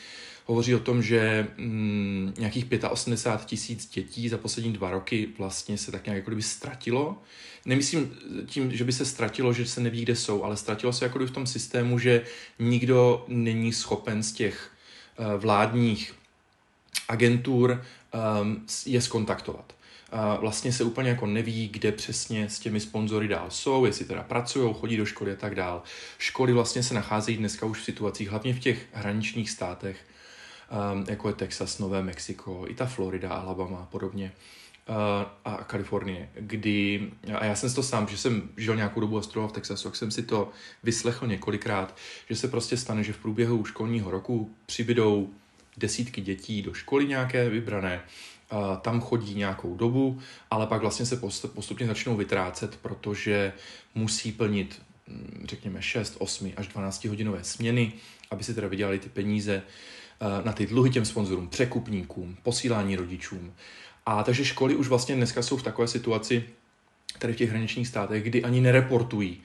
hovoří 0.47 0.75
o 0.75 0.79
tom, 0.79 1.03
že 1.03 1.47
mm, 1.57 2.33
nějakých 2.37 2.65
85 2.89 3.47
tisíc 3.47 3.89
dětí 3.89 4.29
za 4.29 4.37
poslední 4.37 4.73
dva 4.73 4.91
roky 4.91 5.27
vlastně 5.37 5.77
se 5.77 5.91
tak 5.91 6.05
nějak 6.05 6.15
jako 6.15 6.29
kdyby 6.29 6.41
ztratilo. 6.41 7.17
Nemyslím 7.65 8.17
tím, 8.45 8.71
že 8.71 8.83
by 8.83 8.93
se 8.93 9.05
ztratilo, 9.05 9.53
že 9.53 9.65
se 9.65 9.81
neví, 9.81 10.01
kde 10.01 10.15
jsou, 10.15 10.43
ale 10.43 10.57
ztratilo 10.57 10.93
se 10.93 11.05
jako 11.05 11.17
kdyby 11.17 11.31
v 11.31 11.33
tom 11.33 11.47
systému, 11.47 11.99
že 11.99 12.21
nikdo 12.59 13.25
není 13.27 13.73
schopen 13.73 14.23
z 14.23 14.31
těch 14.31 14.71
uh, 15.19 15.41
vládních 15.41 16.13
agentur 17.07 17.83
um, 18.41 18.65
je 18.85 19.01
skontaktovat 19.01 19.77
vlastně 20.41 20.73
se 20.73 20.83
úplně 20.83 21.09
jako 21.09 21.25
neví, 21.25 21.67
kde 21.67 21.91
přesně 21.91 22.49
s 22.49 22.59
těmi 22.59 22.79
sponzory 22.79 23.27
dál 23.27 23.45
jsou, 23.49 23.85
jestli 23.85 24.05
teda 24.05 24.23
pracují, 24.23 24.75
chodí 24.79 24.97
do 24.97 25.05
školy 25.05 25.31
a 25.31 25.35
tak 25.35 25.55
dál. 25.55 25.83
Školy 26.17 26.53
vlastně 26.53 26.83
se 26.83 26.93
nacházejí 26.93 27.37
dneska 27.37 27.65
už 27.65 27.79
v 27.79 27.83
situacích, 27.83 28.29
hlavně 28.29 28.53
v 28.53 28.59
těch 28.59 28.85
hraničních 28.93 29.49
státech, 29.49 29.97
jako 31.07 31.27
je 31.27 31.33
Texas, 31.33 31.79
Nové 31.79 32.03
Mexiko, 32.03 32.65
i 32.67 32.73
ta 32.73 32.85
Florida, 32.85 33.29
Alabama 33.29 33.77
a 33.77 33.85
podobně. 33.85 34.31
Uh, 34.89 34.95
a 35.45 35.63
Kalifornie, 35.63 36.29
kdy, 36.39 37.11
a 37.39 37.45
já 37.45 37.55
jsem 37.55 37.73
to 37.73 37.83
sám, 37.83 38.07
že 38.07 38.17
jsem 38.17 38.49
žil 38.57 38.75
nějakou 38.75 38.99
dobu 38.99 39.17
a 39.17 39.21
studoval 39.21 39.49
v 39.49 39.51
Texasu, 39.51 39.89
tak 39.89 39.95
jsem 39.95 40.11
si 40.11 40.23
to 40.23 40.49
vyslechl 40.83 41.27
několikrát, 41.27 41.97
že 42.29 42.35
se 42.35 42.47
prostě 42.47 42.77
stane, 42.77 43.03
že 43.03 43.13
v 43.13 43.17
průběhu 43.17 43.65
školního 43.65 44.11
roku 44.11 44.55
přibydou 44.65 45.29
desítky 45.77 46.21
dětí 46.21 46.61
do 46.61 46.73
školy 46.73 47.07
nějaké 47.07 47.49
vybrané 47.49 48.01
tam 48.81 49.01
chodí 49.01 49.35
nějakou 49.35 49.75
dobu, 49.75 50.19
ale 50.51 50.67
pak 50.67 50.81
vlastně 50.81 51.05
se 51.05 51.21
postupně 51.53 51.87
začnou 51.87 52.15
vytrácet, 52.15 52.77
protože 52.81 53.53
musí 53.95 54.31
plnit, 54.31 54.81
mm, 55.07 55.45
řekněme, 55.47 55.81
6, 55.81 56.15
8 56.19 56.53
až 56.57 56.67
12 56.67 57.05
hodinové 57.05 57.43
směny, 57.43 57.93
aby 58.31 58.43
si 58.43 58.53
teda 58.53 58.67
vydělali 58.67 58.99
ty 58.99 59.09
peníze 59.09 59.63
na 60.43 60.53
ty 60.53 60.65
dluhy 60.65 60.89
těm 60.89 61.05
sponzorům, 61.05 61.47
překupníkům, 61.47 62.37
posílání 62.43 62.95
rodičům. 62.95 63.53
A 64.05 64.23
takže 64.23 64.45
školy 64.45 64.75
už 64.75 64.87
vlastně 64.87 65.15
dneska 65.15 65.41
jsou 65.41 65.57
v 65.57 65.63
takové 65.63 65.87
situaci, 65.87 66.43
tady 67.19 67.33
v 67.33 67.35
těch 67.35 67.49
hraničních 67.49 67.87
státech, 67.87 68.23
kdy 68.23 68.43
ani 68.43 68.61
nereportují 68.61 69.41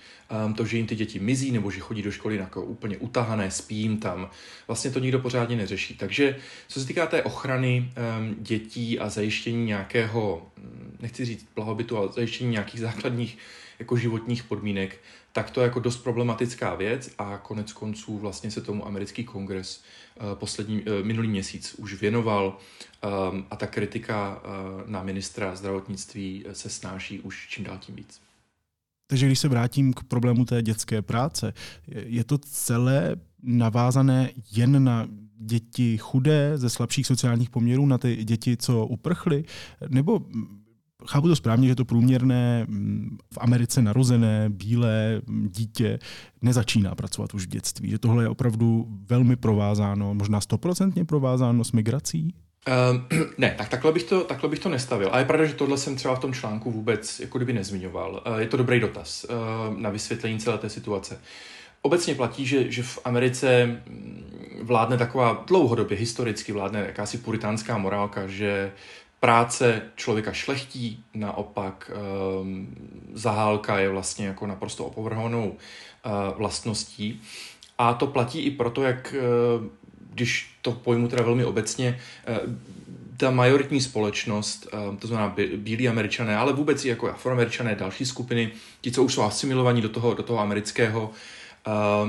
um, 0.46 0.54
to, 0.54 0.66
že 0.66 0.76
jim 0.76 0.86
ty 0.86 0.96
děti 0.96 1.18
mizí 1.18 1.50
nebo 1.50 1.70
že 1.70 1.80
chodí 1.80 2.02
do 2.02 2.10
školy 2.10 2.36
jako 2.36 2.64
úplně 2.64 2.98
utahané, 2.98 3.50
spí 3.50 3.76
jim 3.76 3.98
tam. 3.98 4.30
Vlastně 4.66 4.90
to 4.90 4.98
nikdo 4.98 5.18
pořádně 5.18 5.56
neřeší. 5.56 5.94
Takže 5.94 6.36
co 6.68 6.80
se 6.80 6.86
týká 6.86 7.06
té 7.06 7.22
ochrany 7.22 7.92
um, 8.18 8.36
dětí 8.38 8.98
a 8.98 9.08
zajištění 9.08 9.64
nějakého, 9.64 10.46
hm, 10.58 10.96
nechci 11.00 11.24
říct 11.24 11.46
blahobytu, 11.54 11.96
ale 11.96 12.08
zajištění 12.12 12.50
nějakých 12.50 12.80
základních 12.80 13.38
jako 13.78 13.96
životních 13.96 14.44
podmínek, 14.44 15.00
tak 15.32 15.50
to 15.50 15.60
je 15.60 15.64
jako 15.64 15.80
dost 15.80 15.96
problematická 15.96 16.74
věc 16.74 17.14
a 17.18 17.38
konec 17.38 17.72
konců 17.72 18.18
vlastně 18.18 18.50
se 18.50 18.60
tomu 18.60 18.86
americký 18.86 19.24
kongres 19.24 19.84
uh, 20.20 20.38
poslední, 20.38 20.82
uh, 20.82 20.86
minulý 21.02 21.28
měsíc 21.28 21.74
už 21.78 21.94
věnoval 21.94 22.56
um, 23.30 23.46
a 23.50 23.56
ta 23.56 23.66
kritika 23.66 24.42
uh, 24.44 24.90
na 24.90 25.02
ministra 25.02 25.56
zdravotnictví 25.56 26.44
se 26.52 26.68
snáší 26.68 27.20
už 27.20 27.46
čím 27.48 27.64
dál 27.64 27.78
tím 27.78 27.94
víc. 27.94 28.31
Takže 29.12 29.26
když 29.26 29.38
se 29.38 29.48
vrátím 29.48 29.92
k 29.92 30.04
problému 30.04 30.44
té 30.44 30.62
dětské 30.62 31.02
práce, 31.02 31.52
je 31.88 32.24
to 32.24 32.38
celé 32.38 33.16
navázané 33.42 34.30
jen 34.52 34.84
na 34.84 35.06
děti 35.38 35.98
chudé 35.98 36.52
ze 36.58 36.70
slabších 36.70 37.06
sociálních 37.06 37.50
poměrů, 37.50 37.86
na 37.86 37.98
ty 37.98 38.24
děti, 38.24 38.56
co 38.56 38.86
uprchly, 38.86 39.44
nebo 39.88 40.20
chápu 41.08 41.28
to 41.28 41.36
správně, 41.36 41.68
že 41.68 41.74
to 41.74 41.84
průměrné 41.84 42.66
v 43.34 43.38
Americe 43.40 43.82
narozené 43.82 44.50
bílé 44.50 45.22
dítě 45.48 45.98
nezačíná 46.42 46.94
pracovat 46.94 47.34
už 47.34 47.46
v 47.46 47.48
dětství, 47.48 47.90
že 47.90 47.98
tohle 47.98 48.24
je 48.24 48.28
opravdu 48.28 48.86
velmi 48.90 49.36
provázáno, 49.36 50.14
možná 50.14 50.40
stoprocentně 50.40 51.04
provázáno 51.04 51.64
s 51.64 51.72
migrací? 51.72 52.34
Uh, 52.68 53.18
ne, 53.38 53.54
tak 53.58 53.68
takhle 53.68 53.92
bych, 53.92 54.02
to, 54.02 54.24
takhle 54.24 54.48
bych 54.48 54.58
to 54.58 54.68
nestavil. 54.68 55.08
A 55.12 55.18
je 55.18 55.24
pravda, 55.24 55.44
že 55.44 55.54
tohle 55.54 55.78
jsem 55.78 55.96
třeba 55.96 56.14
v 56.14 56.18
tom 56.18 56.32
článku 56.34 56.70
vůbec 56.70 57.20
jako 57.20 57.38
kdyby 57.38 57.52
nezmiňoval. 57.52 58.22
Uh, 58.26 58.36
je 58.36 58.46
to 58.46 58.56
dobrý 58.56 58.80
dotaz 58.80 59.24
uh, 59.24 59.78
na 59.78 59.90
vysvětlení 59.90 60.38
celé 60.38 60.58
té 60.58 60.68
situace. 60.68 61.20
Obecně 61.82 62.14
platí, 62.14 62.46
že, 62.46 62.70
že 62.70 62.82
v 62.82 62.98
Americe 63.04 63.66
mm, 63.66 64.58
vládne 64.62 64.98
taková 64.98 65.44
dlouhodobě, 65.46 65.96
historicky 65.96 66.52
vládne 66.52 66.80
jakási 66.80 67.18
puritánská 67.18 67.78
morálka, 67.78 68.26
že 68.26 68.72
práce 69.20 69.82
člověka 69.96 70.32
šlechtí, 70.32 71.04
naopak 71.14 71.90
um, 72.40 72.74
zahálka 73.12 73.78
je 73.78 73.88
vlastně 73.88 74.26
jako 74.26 74.46
naprosto 74.46 74.84
opovrhovanou 74.84 75.48
uh, 75.48 76.38
vlastností. 76.38 77.20
A 77.78 77.94
to 77.94 78.06
platí 78.06 78.40
i 78.40 78.50
proto, 78.50 78.82
jak, 78.82 79.14
uh, 79.18 79.66
když 80.14 80.50
to 80.62 80.72
pojmu 80.72 81.08
teda 81.08 81.22
velmi 81.22 81.44
obecně, 81.44 82.00
uh, 82.28 82.52
ta 83.16 83.30
majoritní 83.30 83.80
společnost, 83.80 84.68
uh, 84.90 84.96
to 84.96 85.06
znamená 85.06 85.36
bílí 85.56 85.88
američané, 85.88 86.36
ale 86.36 86.52
vůbec 86.52 86.84
i 86.84 86.88
jako 86.88 87.10
afroameričané, 87.10 87.74
další 87.74 88.06
skupiny, 88.06 88.50
ti, 88.80 88.92
co 88.92 89.02
už 89.02 89.14
jsou 89.14 89.22
asimilovaní 89.22 89.82
do 89.82 89.88
toho, 89.88 90.14
do 90.14 90.22
toho 90.22 90.38
amerického, 90.38 91.02
uh, 91.04 91.12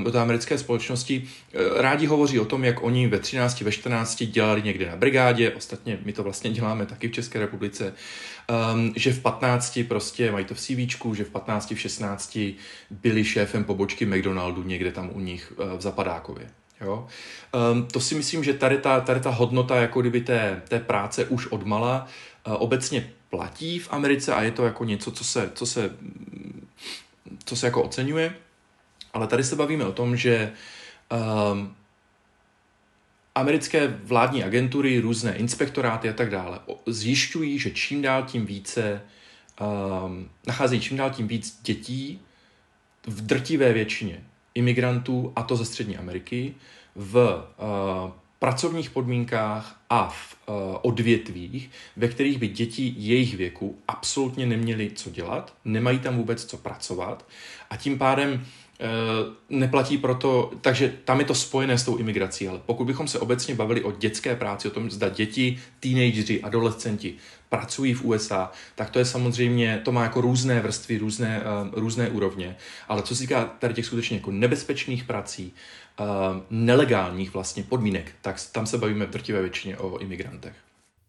do 0.02 0.12
té 0.12 0.20
americké 0.20 0.58
společnosti 0.58 1.24
eh, 1.52 1.82
rádi 1.82 2.06
hovoří 2.06 2.40
o 2.40 2.44
tom, 2.44 2.64
jak 2.64 2.82
oni 2.82 3.06
ve 3.06 3.18
13, 3.18 3.60
ve 3.60 3.72
14 3.72 4.22
dělali 4.22 4.62
někde 4.62 4.86
na 4.86 4.96
brigádě, 4.96 5.50
ostatně 5.50 5.98
my 6.04 6.12
to 6.12 6.22
vlastně 6.22 6.50
děláme 6.50 6.86
taky 6.86 7.08
v 7.08 7.12
České 7.12 7.38
republice, 7.38 7.94
um, 8.74 8.92
že 8.96 9.12
v 9.12 9.20
15 9.20 9.80
prostě 9.88 10.32
mají 10.32 10.44
to 10.44 10.54
v 10.54 10.60
CV, 10.60 11.14
že 11.14 11.24
v 11.24 11.30
15, 11.30 11.70
v 11.70 11.80
16 11.80 12.38
byli 12.90 13.24
šéfem 13.24 13.64
pobočky 13.64 14.06
McDonaldu 14.06 14.62
někde 14.62 14.92
tam 14.92 15.10
u 15.14 15.20
nich 15.20 15.52
v 15.76 15.80
Zapadákově. 15.80 16.50
Jo? 16.80 17.06
Um, 17.72 17.86
to 17.86 18.00
si 18.00 18.14
myslím, 18.14 18.44
že 18.44 18.54
tady 18.54 18.78
ta, 18.78 19.00
tady 19.00 19.20
ta 19.20 19.30
hodnota 19.30 19.76
jako 19.76 20.00
kdyby 20.00 20.20
té, 20.20 20.62
té 20.68 20.80
práce 20.80 21.24
už 21.24 21.46
odmala 21.46 22.06
uh, 22.46 22.54
obecně 22.58 23.10
platí 23.30 23.78
v 23.78 23.92
Americe 23.92 24.34
a 24.34 24.42
je 24.42 24.50
to 24.50 24.64
jako 24.64 24.84
něco, 24.84 25.10
co 25.10 25.24
se, 25.24 25.50
co 25.54 25.66
se, 25.66 25.90
co 27.44 27.56
se 27.56 27.66
jako 27.66 27.82
oceňuje. 27.82 28.34
Ale 29.12 29.26
tady 29.26 29.44
se 29.44 29.56
bavíme 29.56 29.84
o 29.84 29.92
tom, 29.92 30.16
že 30.16 30.52
um, 31.52 31.76
americké 33.34 33.86
vládní 33.88 34.44
agentury, 34.44 35.00
různé 35.00 35.36
inspektoráty 35.36 36.08
a 36.08 36.12
tak 36.12 36.30
dále 36.30 36.58
zjišťují, 36.86 37.58
že 37.58 37.70
čím 37.70 38.02
dál 38.02 38.22
tím 38.22 38.46
více 38.46 39.02
um, 39.60 40.30
nacházejí 40.46 40.80
čím 40.80 40.96
dál 40.96 41.10
tím 41.10 41.28
víc 41.28 41.58
dětí 41.62 42.20
v 43.06 43.26
drtivé 43.26 43.72
většině 43.72 44.24
imigrantů, 44.54 45.32
a 45.36 45.42
to 45.42 45.56
ze 45.56 45.64
Střední 45.64 45.96
Ameriky, 45.96 46.54
v 46.94 47.14
uh, 47.24 48.10
pracovních 48.38 48.90
podmínkách 48.90 49.80
a 49.90 50.08
v 50.08 50.36
uh, 50.46 50.54
odvětvích, 50.82 51.70
ve 51.96 52.08
kterých 52.08 52.38
by 52.38 52.48
děti 52.48 52.94
jejich 52.96 53.36
věku 53.36 53.78
absolutně 53.88 54.46
neměly 54.46 54.90
co 54.94 55.10
dělat, 55.10 55.54
nemají 55.64 55.98
tam 55.98 56.16
vůbec 56.16 56.44
co 56.44 56.56
pracovat 56.56 57.26
a 57.70 57.76
tím 57.76 57.98
pádem 57.98 58.40
Eh, 58.40 58.63
neplatí 59.50 59.98
proto, 59.98 60.52
takže 60.60 60.94
tam 61.04 61.20
je 61.20 61.26
to 61.26 61.34
spojené 61.34 61.78
s 61.78 61.84
tou 61.84 61.96
imigrací, 61.96 62.48
ale 62.48 62.60
pokud 62.66 62.84
bychom 62.84 63.08
se 63.08 63.18
obecně 63.18 63.54
bavili 63.54 63.82
o 63.84 63.92
dětské 63.92 64.36
práci, 64.36 64.68
o 64.68 64.70
tom, 64.70 64.90
zda 64.90 65.08
děti, 65.08 65.58
teenageři, 65.80 66.42
adolescenti 66.42 67.14
pracují 67.48 67.94
v 67.94 68.04
USA, 68.04 68.50
tak 68.74 68.90
to 68.90 68.98
je 68.98 69.04
samozřejmě, 69.04 69.80
to 69.84 69.92
má 69.92 70.02
jako 70.02 70.20
různé 70.20 70.60
vrstvy, 70.60 70.98
různé, 70.98 71.42
uh, 71.42 71.80
různé 71.80 72.08
úrovně, 72.08 72.56
ale 72.88 73.02
co 73.02 73.16
se 73.16 73.20
týká 73.20 73.44
tady 73.44 73.74
těch 73.74 73.86
skutečně 73.86 74.16
jako 74.16 74.30
nebezpečných 74.30 75.04
prací, 75.04 75.52
uh, 76.00 76.06
nelegálních 76.50 77.34
vlastně 77.34 77.62
podmínek, 77.62 78.12
tak 78.22 78.36
tam 78.52 78.66
se 78.66 78.78
bavíme 78.78 79.06
v 79.06 79.10
drtivé 79.10 79.40
většině 79.40 79.78
o 79.78 79.98
imigrantech 79.98 80.54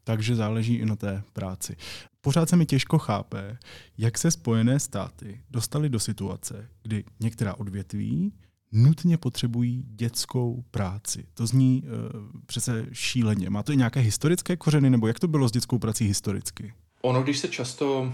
takže 0.05 0.35
záleží 0.35 0.75
i 0.75 0.85
na 0.85 0.95
té 0.95 1.23
práci. 1.33 1.75
Pořád 2.21 2.49
se 2.49 2.55
mi 2.55 2.65
těžko 2.65 2.97
chápe, 2.97 3.57
jak 3.97 4.17
se 4.17 4.31
Spojené 4.31 4.79
státy 4.79 5.41
dostaly 5.49 5.89
do 5.89 5.99
situace, 5.99 6.69
kdy 6.83 7.03
některá 7.19 7.53
odvětví 7.53 8.33
nutně 8.71 9.17
potřebují 9.17 9.83
dětskou 9.87 10.63
práci. 10.71 11.25
To 11.33 11.47
zní 11.47 11.83
uh, 11.83 12.41
přece 12.45 12.85
šíleně. 12.91 13.49
Má 13.49 13.63
to 13.63 13.71
i 13.71 13.77
nějaké 13.77 13.99
historické 13.99 14.57
kořeny, 14.57 14.89
nebo 14.89 15.07
jak 15.07 15.19
to 15.19 15.27
bylo 15.27 15.49
s 15.49 15.51
dětskou 15.51 15.79
prací 15.79 16.07
historicky? 16.07 16.73
Ono, 17.01 17.23
když 17.23 17.39
se 17.39 17.47
často 17.47 18.13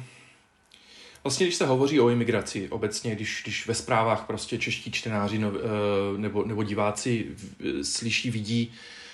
Vlastně, 1.23 1.45
když 1.45 1.55
se 1.55 1.65
hovoří 1.65 1.99
o 1.99 2.09
imigraci 2.09 2.69
obecně, 2.69 3.15
když, 3.15 3.41
když 3.43 3.67
ve 3.67 3.73
zprávách 3.73 4.25
prostě 4.27 4.57
čeští 4.57 4.91
čtenáři 4.91 5.39
no, 5.39 5.51
nebo, 6.17 6.45
nebo 6.45 6.63
diváci 6.63 7.27
slyší, 7.81 8.31
vidí 8.31 8.71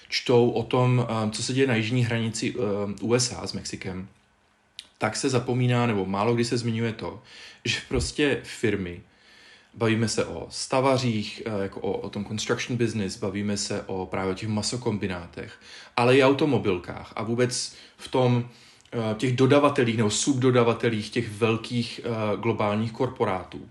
čtou 0.09 0.49
o 0.49 0.63
tom, 0.63 1.07
eh, 1.09 1.31
co 1.31 1.43
se 1.43 1.53
děje 1.53 1.67
na 1.67 1.75
jižní 1.75 2.05
hranici 2.05 2.55
eh, 2.57 2.61
USA 3.01 3.47
s 3.47 3.53
Mexikem, 3.53 4.07
tak 4.97 5.15
se 5.15 5.29
zapomíná, 5.29 5.85
nebo 5.87 6.05
málo 6.05 6.35
kdy 6.35 6.45
se 6.45 6.57
zmiňuje 6.57 6.93
to, 6.93 7.23
že 7.65 7.77
prostě 7.89 8.41
firmy 8.43 9.01
Bavíme 9.73 10.07
se 10.07 10.25
o 10.25 10.47
stavařích, 10.49 11.43
eh, 11.45 11.63
jako 11.63 11.81
o, 11.81 11.97
o 11.97 12.09
tom 12.09 12.25
construction 12.25 12.77
business, 12.77 13.17
bavíme 13.17 13.57
se 13.57 13.81
o 13.81 14.05
právě 14.05 14.35
těch 14.35 14.49
masokombinátech, 14.49 15.59
ale 15.97 16.17
i 16.17 16.23
automobilkách 16.23 17.13
a 17.15 17.23
vůbec 17.23 17.75
v 17.97 18.07
tom 18.07 18.49
těch 19.17 19.35
dodavatelích 19.35 19.97
nebo 19.97 20.09
subdodavatelích 20.09 21.09
těch 21.09 21.29
velkých 21.29 22.01
globálních 22.41 22.91
korporátů. 22.91 23.69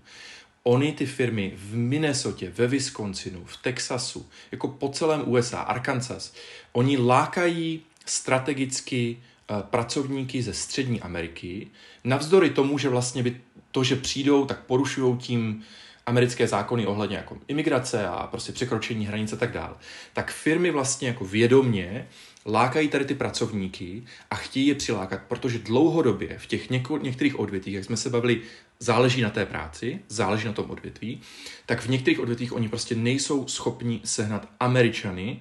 Oni 0.67 0.91
ty 0.91 1.05
firmy 1.05 1.53
v 1.55 1.75
Minnesota, 1.75 2.45
ve 2.53 2.67
Wisconsinu, 2.67 3.43
v 3.45 3.57
Texasu, 3.57 4.25
jako 4.51 4.67
po 4.67 4.89
celém 4.89 5.23
USA, 5.25 5.59
Arkansas, 5.59 6.33
oni 6.71 6.97
lákají 6.97 7.81
strategicky 8.05 9.17
pracovníky 9.61 10.43
ze 10.43 10.53
střední 10.53 11.01
Ameriky, 11.01 11.67
navzdory 12.03 12.49
tomu, 12.49 12.77
že 12.77 12.89
vlastně 12.89 13.23
by 13.23 13.41
to, 13.71 13.83
že 13.83 13.95
přijdou, 13.95 14.45
tak 14.45 14.59
porušují 14.59 15.17
tím 15.17 15.63
americké 16.05 16.47
zákony 16.47 16.87
ohledně 16.87 17.17
jako 17.17 17.37
imigrace 17.47 18.07
a 18.07 18.27
prostě 18.27 18.51
překročení 18.51 19.05
hranice 19.05 19.35
a 19.35 19.39
tak 19.39 19.51
dále, 19.51 19.75
tak 20.13 20.31
firmy 20.31 20.71
vlastně 20.71 21.07
jako 21.07 21.25
vědomně 21.25 22.07
lákají 22.45 22.87
tady 22.87 23.05
ty 23.05 23.15
pracovníky 23.15 24.03
a 24.31 24.35
chtějí 24.35 24.67
je 24.67 24.75
přilákat, 24.75 25.21
protože 25.27 25.59
dlouhodobě 25.59 26.39
v 26.39 26.47
těch 26.47 26.69
něko, 26.69 26.97
některých 26.97 27.39
odvětvích, 27.39 27.75
jak 27.75 27.83
jsme 27.83 27.97
se 27.97 28.09
bavili, 28.09 28.41
záleží 28.79 29.21
na 29.21 29.29
té 29.29 29.45
práci, 29.45 29.99
záleží 30.07 30.47
na 30.47 30.53
tom 30.53 30.69
odvětví, 30.71 31.21
tak 31.65 31.81
v 31.81 31.89
některých 31.89 32.19
odvětvích 32.19 32.53
oni 32.53 32.69
prostě 32.69 32.95
nejsou 32.95 33.47
schopni 33.47 34.01
sehnat 34.03 34.49
Američany 34.59 35.39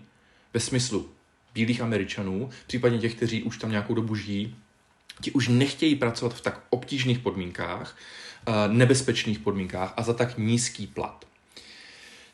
ve 0.55 0.61
smyslu 0.61 1.11
bílých 1.55 1.81
Američanů, 1.81 2.51
případně 2.67 2.99
těch, 2.99 3.15
kteří 3.15 3.43
už 3.43 3.59
tam 3.59 3.71
nějakou 3.71 3.95
dobu 3.95 4.15
žijí, 4.15 4.57
ti 5.21 5.33
už 5.33 5.49
nechtějí 5.49 5.97
pracovat 5.97 6.35
v 6.35 6.41
tak 6.41 6.61
obtížných 6.71 7.19
podmínkách, 7.19 7.97
eh, 8.47 8.53
nebezpečných 8.69 9.39
podmínkách 9.39 9.95
a 9.97 10.03
za 10.03 10.13
tak 10.13 10.39
nízký 10.39 10.87
plat. 10.87 11.27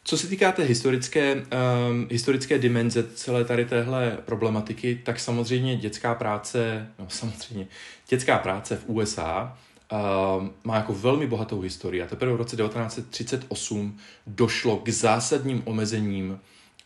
Co 0.05 0.19
se 0.19 0.27
týká 0.27 0.53
té 0.53 0.63
historické, 0.63 1.35
um, 1.35 2.09
historické 2.11 2.59
dimenze 2.59 3.09
celé 3.15 3.45
tady 3.45 3.65
téhle 3.65 4.19
problematiky, 4.25 5.01
tak 5.05 5.21
samozřejmě 5.21 5.77
dětská 5.77 6.15
práce, 6.15 6.89
no 6.99 7.07
samozřejmě, 7.09 7.67
dětská 8.09 8.39
práce 8.39 8.77
v 8.77 8.85
USA 8.87 9.59
uh, 9.93 10.49
má 10.65 10.77
jako 10.77 10.93
velmi 10.93 11.27
bohatou 11.27 11.61
historii 11.61 12.03
a 12.03 12.07
teprve 12.07 12.33
v 12.33 12.37
roce 12.37 12.57
1938 12.57 13.99
došlo 14.27 14.77
k 14.77 14.89
zásadním 14.89 15.63
omezením, 15.65 16.31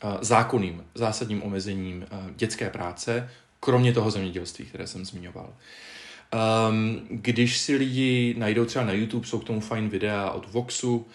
uh, 0.04 0.10
zákonným 0.20 0.84
zásadním 0.94 1.42
omezením 1.42 2.06
uh, 2.12 2.30
dětské 2.36 2.70
práce, 2.70 3.30
kromě 3.60 3.92
toho 3.92 4.10
zemědělství, 4.10 4.64
které 4.64 4.86
jsem 4.86 5.04
zmiňoval. 5.04 5.52
Um, 6.70 7.00
když 7.10 7.58
si 7.58 7.76
lidi 7.76 8.34
najdou 8.38 8.64
třeba 8.64 8.84
na 8.84 8.92
YouTube, 8.92 9.26
jsou 9.26 9.38
k 9.38 9.44
tomu 9.44 9.60
fajn 9.60 9.88
videa 9.88 10.30
od 10.30 10.52
Voxu, 10.52 11.06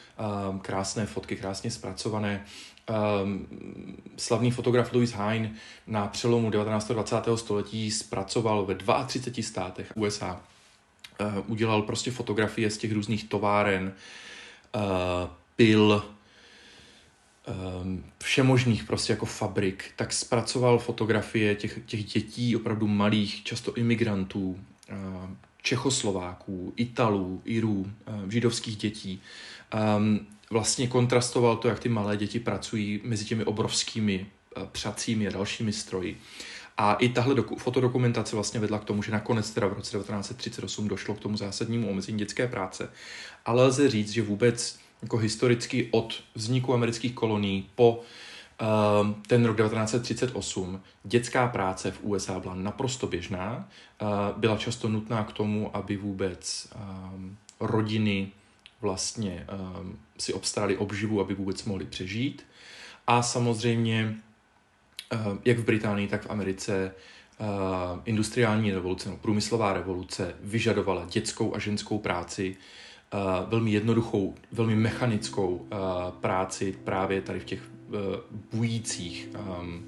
um, 0.50 0.60
krásné 0.60 1.06
fotky, 1.06 1.36
krásně 1.36 1.72
zpracované. 1.72 2.46
Um, 3.24 3.48
slavný 4.18 4.52
fotograf 4.52 4.94
Louis 4.94 5.14
Hine 5.14 5.54
na 5.88 6.08
přelomu 6.08 6.50
19. 6.50 6.92
a 6.92 6.94
20. 6.94 7.16
století 7.36 7.92
zpracoval 7.92 8.66
ve 8.66 8.76
32 9.06 9.44
státech 9.44 9.92
USA. 9.96 10.42
Uh, 11.22 11.44
udělal 11.48 11.82
prostě 11.82 12.12
fotografie 12.12 12.70
z 12.70 12.78
těch 12.78 12.92
různých 12.92 13.30
továren, 13.30 13.94
uh, 14.76 14.82
pil, 15.56 16.04
um, 17.82 18.04
všemožných 18.24 18.84
prostě 18.84 19.14
jako 19.14 19.26
fabrik, 19.26 19.92
tak 19.96 20.14
zpracoval 20.14 20.80
fotografie 20.80 21.56
těch, 21.56 21.80
těch 21.86 22.04
dětí, 22.04 22.56
opravdu 22.56 22.88
malých, 22.88 23.44
často 23.44 23.74
imigrantů, 23.74 24.60
Čechoslováků, 25.62 26.74
Italů, 26.76 27.42
Irů, 27.46 27.92
židovských 28.30 28.78
dětí. 28.78 29.22
Um, 29.98 30.28
vlastně 30.50 30.88
kontrastoval 30.88 31.58
to, 31.58 31.68
jak 31.68 31.80
ty 31.80 31.90
malé 31.90 32.18
děti 32.18 32.40
pracují 32.40 33.02
mezi 33.04 33.26
těmi 33.26 33.44
obrovskými 33.44 34.26
přacími 34.72 35.28
a 35.28 35.32
dalšími 35.32 35.74
stroji. 35.74 36.18
A 36.84 36.94
i 36.94 37.10
tahle 37.10 37.36
doku, 37.36 37.56
fotodokumentace 37.56 38.36
vlastně 38.36 38.60
vedla 38.60 38.80
k 38.80 38.84
tomu, 38.86 39.04
že 39.04 39.12
nakonec 39.12 39.52
teda 39.52 39.68
v 39.68 39.74
roce 39.74 39.98
1938 39.98 40.88
došlo 40.88 41.16
k 41.16 41.20
tomu 41.20 41.38
zásadnímu 41.38 41.90
omezení 41.90 42.18
dětské 42.18 42.48
práce. 42.48 42.90
Ale 43.46 43.66
lze 43.66 43.90
říct, 43.90 44.12
že 44.12 44.22
vůbec 44.22 44.80
jako 45.02 45.18
historicky 45.18 45.90
od 45.92 46.24
vzniku 46.36 46.74
amerických 46.74 47.14
kolonií 47.14 47.70
po 47.76 47.92
uh, 48.62 49.12
ten 49.28 49.46
rok 49.46 49.58
1938 49.58 50.82
dětská 51.04 51.48
práce 51.48 51.92
v 51.92 52.04
USA 52.04 52.40
byla 52.40 52.56
naprosto 52.56 53.08
běžná, 53.08 53.70
uh, 54.02 54.08
byla 54.40 54.58
často 54.58 54.90
nutná 54.90 55.24
k 55.24 55.34
tomu, 55.34 55.76
aby 55.78 55.98
vůbec 55.98 56.68
um, 57.14 57.38
rodiny 57.60 58.32
vlastně 58.82 59.48
um, 59.80 60.00
si 60.18 60.34
obstarali 60.34 60.78
obživu, 60.78 61.22
aby 61.22 61.34
vůbec 61.34 61.64
mohli 61.64 61.86
přežít. 61.86 62.46
A 63.08 63.22
samozřejmě, 63.22 64.16
jak 65.46 65.58
v 65.60 65.66
Británii, 65.66 66.08
tak 66.08 66.26
v 66.26 66.30
Americe, 66.30 66.92
uh, 67.40 67.48
industriální 68.06 68.72
revoluce, 68.72 69.10
no, 69.10 69.18
průmyslová 69.18 69.74
revoluce 69.74 70.36
vyžadovala 70.42 71.06
dětskou 71.06 71.56
a 71.56 71.60
ženskou 71.60 72.00
práci 72.00 72.56
uh, 73.14 73.50
velmi 73.50 73.72
jednoduchou, 73.72 74.36
velmi 74.52 74.76
mechanickou 74.76 75.68
práci 76.20 76.76
právě 76.84 77.22
tady 77.22 77.40
v 77.40 77.46
těch 77.46 77.62
bujících 78.52 79.30
um, 79.60 79.86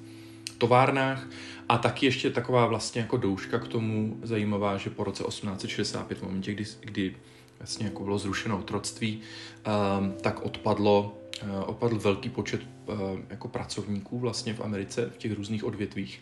továrnách. 0.58 1.28
A 1.68 1.78
taky 1.78 2.06
ještě 2.06 2.30
taková 2.30 2.66
vlastně 2.66 3.00
jako 3.00 3.16
douška 3.16 3.58
k 3.58 3.68
tomu 3.68 4.16
zajímavá, 4.22 4.76
že 4.76 4.90
po 4.90 5.04
roce 5.04 5.24
1865, 5.24 6.18
v 6.18 6.22
momentě, 6.22 6.52
kdy, 6.52 6.64
kdy 6.80 7.16
vlastně 7.58 7.86
jako 7.86 8.04
bylo 8.04 8.18
zrušeno 8.18 8.58
otroctví, 8.58 9.20
um, 9.20 10.14
tak 10.20 10.42
odpadlo, 10.42 11.18
opadl 11.66 11.98
velký 11.98 12.28
počet 12.28 12.60
uh, 12.86 12.96
jako 13.30 13.48
pracovníků 13.48 14.18
vlastně 14.18 14.54
v 14.54 14.60
Americe 14.60 15.10
v 15.10 15.16
těch 15.16 15.32
různých 15.32 15.64
odvětvích, 15.64 16.20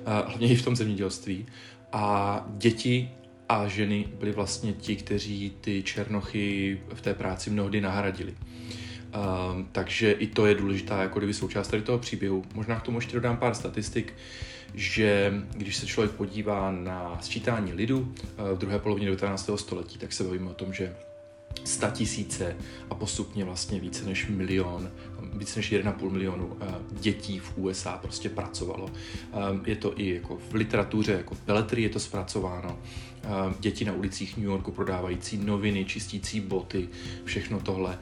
uh, 0.00 0.28
hlavně 0.28 0.48
i 0.48 0.56
v 0.56 0.64
tom 0.64 0.76
zemědělství. 0.76 1.46
A 1.92 2.46
děti 2.56 3.10
a 3.48 3.68
ženy 3.68 4.08
byly 4.18 4.32
vlastně 4.32 4.72
ti, 4.72 4.96
kteří 4.96 5.52
ty 5.60 5.82
černochy 5.82 6.80
v 6.94 7.00
té 7.00 7.14
práci 7.14 7.50
mnohdy 7.50 7.80
nahradili. 7.80 8.34
Takže 9.72 10.12
i 10.12 10.26
to 10.26 10.46
je 10.46 10.54
důležitá 10.54 11.02
jako 11.02 11.18
kdyby 11.18 11.34
součást 11.34 11.68
tady 11.68 11.82
toho 11.82 11.98
příběhu. 11.98 12.44
Možná 12.54 12.80
k 12.80 12.82
tomu 12.82 12.98
ještě 12.98 13.14
dodám 13.14 13.36
pár 13.36 13.54
statistik, 13.54 14.14
že 14.74 15.32
když 15.54 15.76
se 15.76 15.86
člověk 15.86 16.12
podívá 16.12 16.70
na 16.70 17.18
sčítání 17.20 17.72
lidu 17.72 18.14
v 18.54 18.58
druhé 18.58 18.78
polovině 18.78 19.06
19. 19.06 19.50
století, 19.56 19.98
tak 19.98 20.12
se 20.12 20.24
bavíme 20.24 20.50
o 20.50 20.54
tom, 20.54 20.72
že 20.72 20.94
sta 21.64 21.90
tisíce 21.90 22.56
a 22.90 22.94
postupně 22.94 23.44
vlastně 23.44 23.80
více 23.80 24.04
než 24.04 24.26
milion, 24.28 24.90
více 25.34 25.58
než 25.58 25.72
1,5 25.72 26.10
milionu 26.10 26.56
eh, 26.60 26.74
dětí 26.90 27.38
v 27.38 27.52
USA 27.56 27.98
prostě 27.98 28.28
pracovalo. 28.28 28.90
Eh, 29.32 29.36
je 29.70 29.76
to 29.76 30.00
i 30.00 30.14
jako 30.14 30.38
v 30.50 30.54
literatuře, 30.54 31.12
jako 31.12 31.36
beletry 31.46 31.82
je 31.82 31.88
to 31.88 32.00
zpracováno. 32.00 32.78
Eh, 33.24 33.28
děti 33.60 33.84
na 33.84 33.92
ulicích 33.92 34.36
New 34.36 34.46
Yorku 34.46 34.72
prodávající 34.72 35.36
noviny, 35.36 35.84
čistící 35.84 36.40
boty, 36.40 36.88
všechno 37.24 37.60
tohle. 37.60 37.98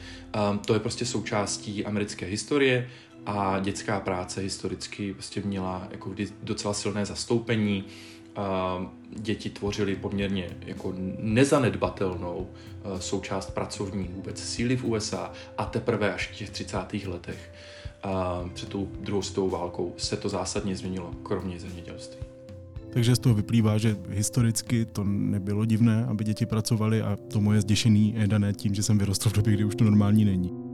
To 0.67 0.75
je 0.75 0.81
prostě 0.81 1.07
součástí 1.07 1.85
americké 1.85 2.27
historie 2.27 2.89
a 3.27 3.59
dětská 3.61 4.01
práce 4.01 4.41
historicky 4.41 5.13
prostě 5.13 5.43
měla 5.45 5.89
jako 5.91 6.11
vždy 6.11 6.29
docela 6.43 6.75
silné 6.75 7.07
zastoupení 7.07 7.85
děti 9.17 9.51
tvořily 9.51 9.97
poměrně 9.97 10.51
jako 10.67 10.95
nezanedbatelnou 11.19 12.47
eh, 12.49 13.01
součást 13.01 13.51
pracovní 13.51 14.09
vůbec 14.15 14.43
síly 14.43 14.77
v 14.77 14.85
USA 14.85 15.33
a 15.59 15.65
teprve 15.65 16.15
až 16.15 16.29
v 16.29 16.37
těch 16.37 16.51
30. 16.51 16.79
letech 17.07 17.53
před 18.55 18.69
tou 18.69 18.89
druhou 19.01 19.23
světovou 19.23 19.51
válkou 19.51 19.95
se 19.97 20.17
to 20.17 20.29
zásadně 20.29 20.77
změnilo, 20.77 21.11
kromě 21.23 21.61
zemědělství. 21.61 22.19
Takže 22.93 23.17
z 23.17 23.19
toho 23.19 23.35
vyplývá, 23.35 23.79
že 23.79 23.97
historicky 24.09 24.85
to 24.85 25.05
nebylo 25.05 25.65
divné, 25.65 26.05
aby 26.05 26.25
děti 26.25 26.47
pracovaly 26.47 27.03
a 27.03 27.19
to 27.33 27.41
moje 27.41 27.61
zděšení 27.61 28.15
je 28.17 28.27
dané 28.27 28.53
tím, 28.53 28.75
že 28.75 28.83
jsem 28.83 28.99
vyrostl 28.99 29.31
v 29.31 29.33
době, 29.33 29.55
kdy 29.55 29.65
už 29.65 29.75
to 29.75 29.85
normální 29.85 30.25
není. 30.25 30.70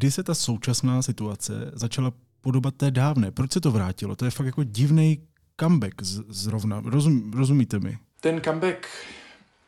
Kdy 0.00 0.10
se 0.10 0.22
ta 0.22 0.34
současná 0.34 1.02
situace 1.02 1.70
začala 1.72 2.12
podobat 2.40 2.74
té 2.74 2.90
dávné? 2.90 3.30
Proč 3.30 3.52
se 3.52 3.60
to 3.60 3.70
vrátilo? 3.70 4.16
To 4.16 4.24
je 4.24 4.30
fakt 4.30 4.46
jako 4.46 4.64
divný 4.64 5.26
comeback 5.60 6.02
z, 6.02 6.20
zrovna. 6.28 6.82
Rozum, 6.84 7.32
rozumíte 7.32 7.78
mi? 7.78 7.98
Ten 8.20 8.40
comeback, 8.40 8.86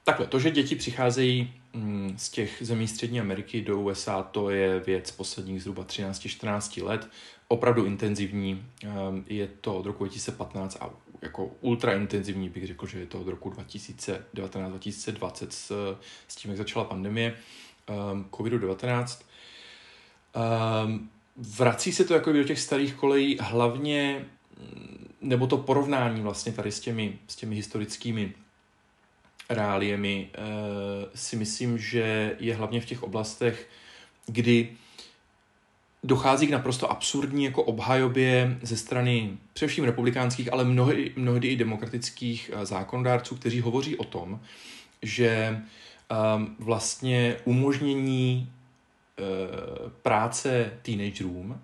takhle, 0.05 0.27
to, 0.27 0.39
že 0.39 0.51
děti 0.51 0.77
přicházejí 0.77 1.53
mm, 1.73 2.15
z 2.17 2.31
těch 2.31 2.57
zemí 2.61 2.89
Střední 2.89 3.21
Ameriky 3.21 3.63
do 3.63 3.81
USA, 3.81 4.23
to 4.23 4.51
je 4.51 4.81
věc 4.81 5.11
posledních 5.11 5.63
zhruba 5.63 5.85
13-14 5.85 6.85
let. 6.85 7.09
Opravdu 7.49 7.85
intenzivní. 7.85 8.65
Ehm, 8.85 9.25
je 9.27 9.49
to 9.61 9.75
od 9.75 9.87
roku 9.87 10.05
2015 10.05 10.77
a 10.81 10.91
jako 11.23 11.51
ultra 11.61 11.93
intenzivní 11.93 12.49
bych 12.49 12.67
řekl, 12.67 12.87
že 12.87 12.99
je 12.99 13.07
to 13.07 13.21
od 13.21 13.29
roku 13.29 13.51
2019-2020 13.51 15.47
s, 15.51 15.97
s 16.29 16.37
tím, 16.37 16.51
jak 16.51 16.59
začala 16.59 16.85
pandemie 16.85 17.35
ehm, 17.87 18.25
COVID-19. 18.31 19.23
Um, 20.85 21.09
vrací 21.37 21.93
se 21.93 22.05
to 22.05 22.15
jako 22.15 22.33
do 22.33 22.45
těch 22.45 22.61
starých 22.61 22.95
kolejí 22.95 23.39
hlavně, 23.41 24.25
nebo 25.21 25.47
to 25.47 25.57
porovnání 25.57 26.21
vlastně 26.21 26.53
tady 26.53 26.73
s 26.73 26.81
těmi, 26.81 27.19
s 27.29 27.37
těmi 27.37 27.55
historickými 27.55 28.33
reáliemi 29.49 30.29
e, 30.35 30.39
si 31.15 31.37
myslím, 31.37 31.79
že 31.79 32.37
je 32.39 32.55
hlavně 32.55 32.81
v 32.81 32.87
těch 32.87 33.03
oblastech, 33.03 33.69
kdy 34.27 34.77
dochází 36.05 36.47
k 36.47 36.51
naprosto 36.51 36.91
absurdní 36.91 37.45
jako 37.45 37.63
obhajobě 37.63 38.59
ze 38.63 38.77
strany 38.77 39.39
především 39.53 39.85
republikánských, 39.85 40.53
ale 40.53 40.65
mnohdy, 40.65 41.13
mnohdy 41.17 41.49
i 41.49 41.57
demokratických 41.57 42.51
eh, 42.55 42.67
zákonodárců, 42.67 43.37
kteří 43.37 43.61
hovoří 43.61 43.97
o 43.97 44.05
tom, 44.05 44.41
že 45.03 45.63
um, 46.37 46.57
vlastně 46.59 47.37
umožnění 47.45 48.49
uh, 48.51 48.62
práce 50.03 50.73
teenagerům, 50.83 51.63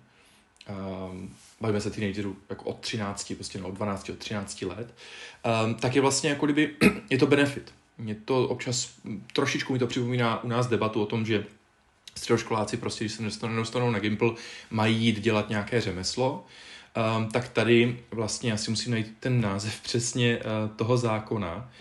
um, 0.69 1.35
bavíme 1.61 1.81
se 1.81 1.91
teenagerů 1.91 2.37
jako 2.49 2.65
od 2.65 2.79
13, 2.79 3.33
prostě 3.35 3.59
no, 3.59 3.67
od 3.67 3.75
12, 3.75 4.09
od 4.09 4.17
13 4.17 4.61
let, 4.61 4.95
um, 5.65 5.75
tak 5.75 5.95
je 5.95 6.01
vlastně 6.01 6.29
jako 6.29 6.45
kdyby, 6.45 6.75
je 7.09 7.17
to 7.17 7.27
benefit. 7.27 7.73
Mě 7.97 8.15
to 8.15 8.47
občas, 8.47 8.91
trošičku 9.33 9.73
mi 9.73 9.79
to 9.79 9.87
připomíná 9.87 10.43
u 10.43 10.47
nás 10.47 10.67
debatu 10.67 11.01
o 11.01 11.05
tom, 11.05 11.25
že 11.25 11.45
středoškoláci 12.15 12.77
prostě, 12.77 13.05
když 13.05 13.33
se 13.33 13.47
nedostanou 13.47 13.91
na 13.91 13.99
Gimple, 13.99 14.31
mají 14.71 15.05
jít 15.05 15.19
dělat 15.19 15.49
nějaké 15.49 15.81
řemeslo, 15.81 16.45
um, 17.17 17.29
tak 17.29 17.49
tady 17.49 17.99
vlastně 18.11 18.53
asi 18.53 18.69
musím 18.69 18.91
najít 18.91 19.15
ten 19.19 19.41
název 19.41 19.81
přesně 19.83 20.37
uh, 20.37 20.75
toho 20.75 20.97
zákona, 20.97 21.71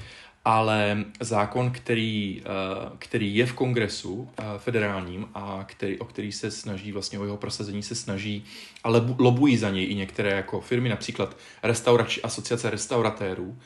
ale 0.45 1.05
zákon, 1.21 1.71
který, 1.71 2.43
uh, 2.43 2.97
který 2.99 3.37
je 3.37 3.47
v 3.47 3.53
kongresu 3.53 4.15
uh, 4.15 4.29
federálním 4.59 5.29
a 5.35 5.65
který, 5.67 5.99
o 5.99 6.05
který 6.05 6.33
se 6.33 6.51
snaží, 6.51 6.93
vlastně 6.93 7.19
o 7.19 7.25
jeho 7.25 7.37
prosazení 7.37 7.83
se 7.83 7.95
snaží, 7.95 8.45
ale 8.85 9.15
lobují 9.19 9.57
za 9.57 9.71
něj 9.71 9.91
i 9.91 9.95
některé 9.95 10.31
jako 10.31 10.61
firmy, 10.61 10.89
například 10.89 11.37
restaurač, 11.63 12.19
asociace 12.23 12.71
restauratérů, 12.71 13.59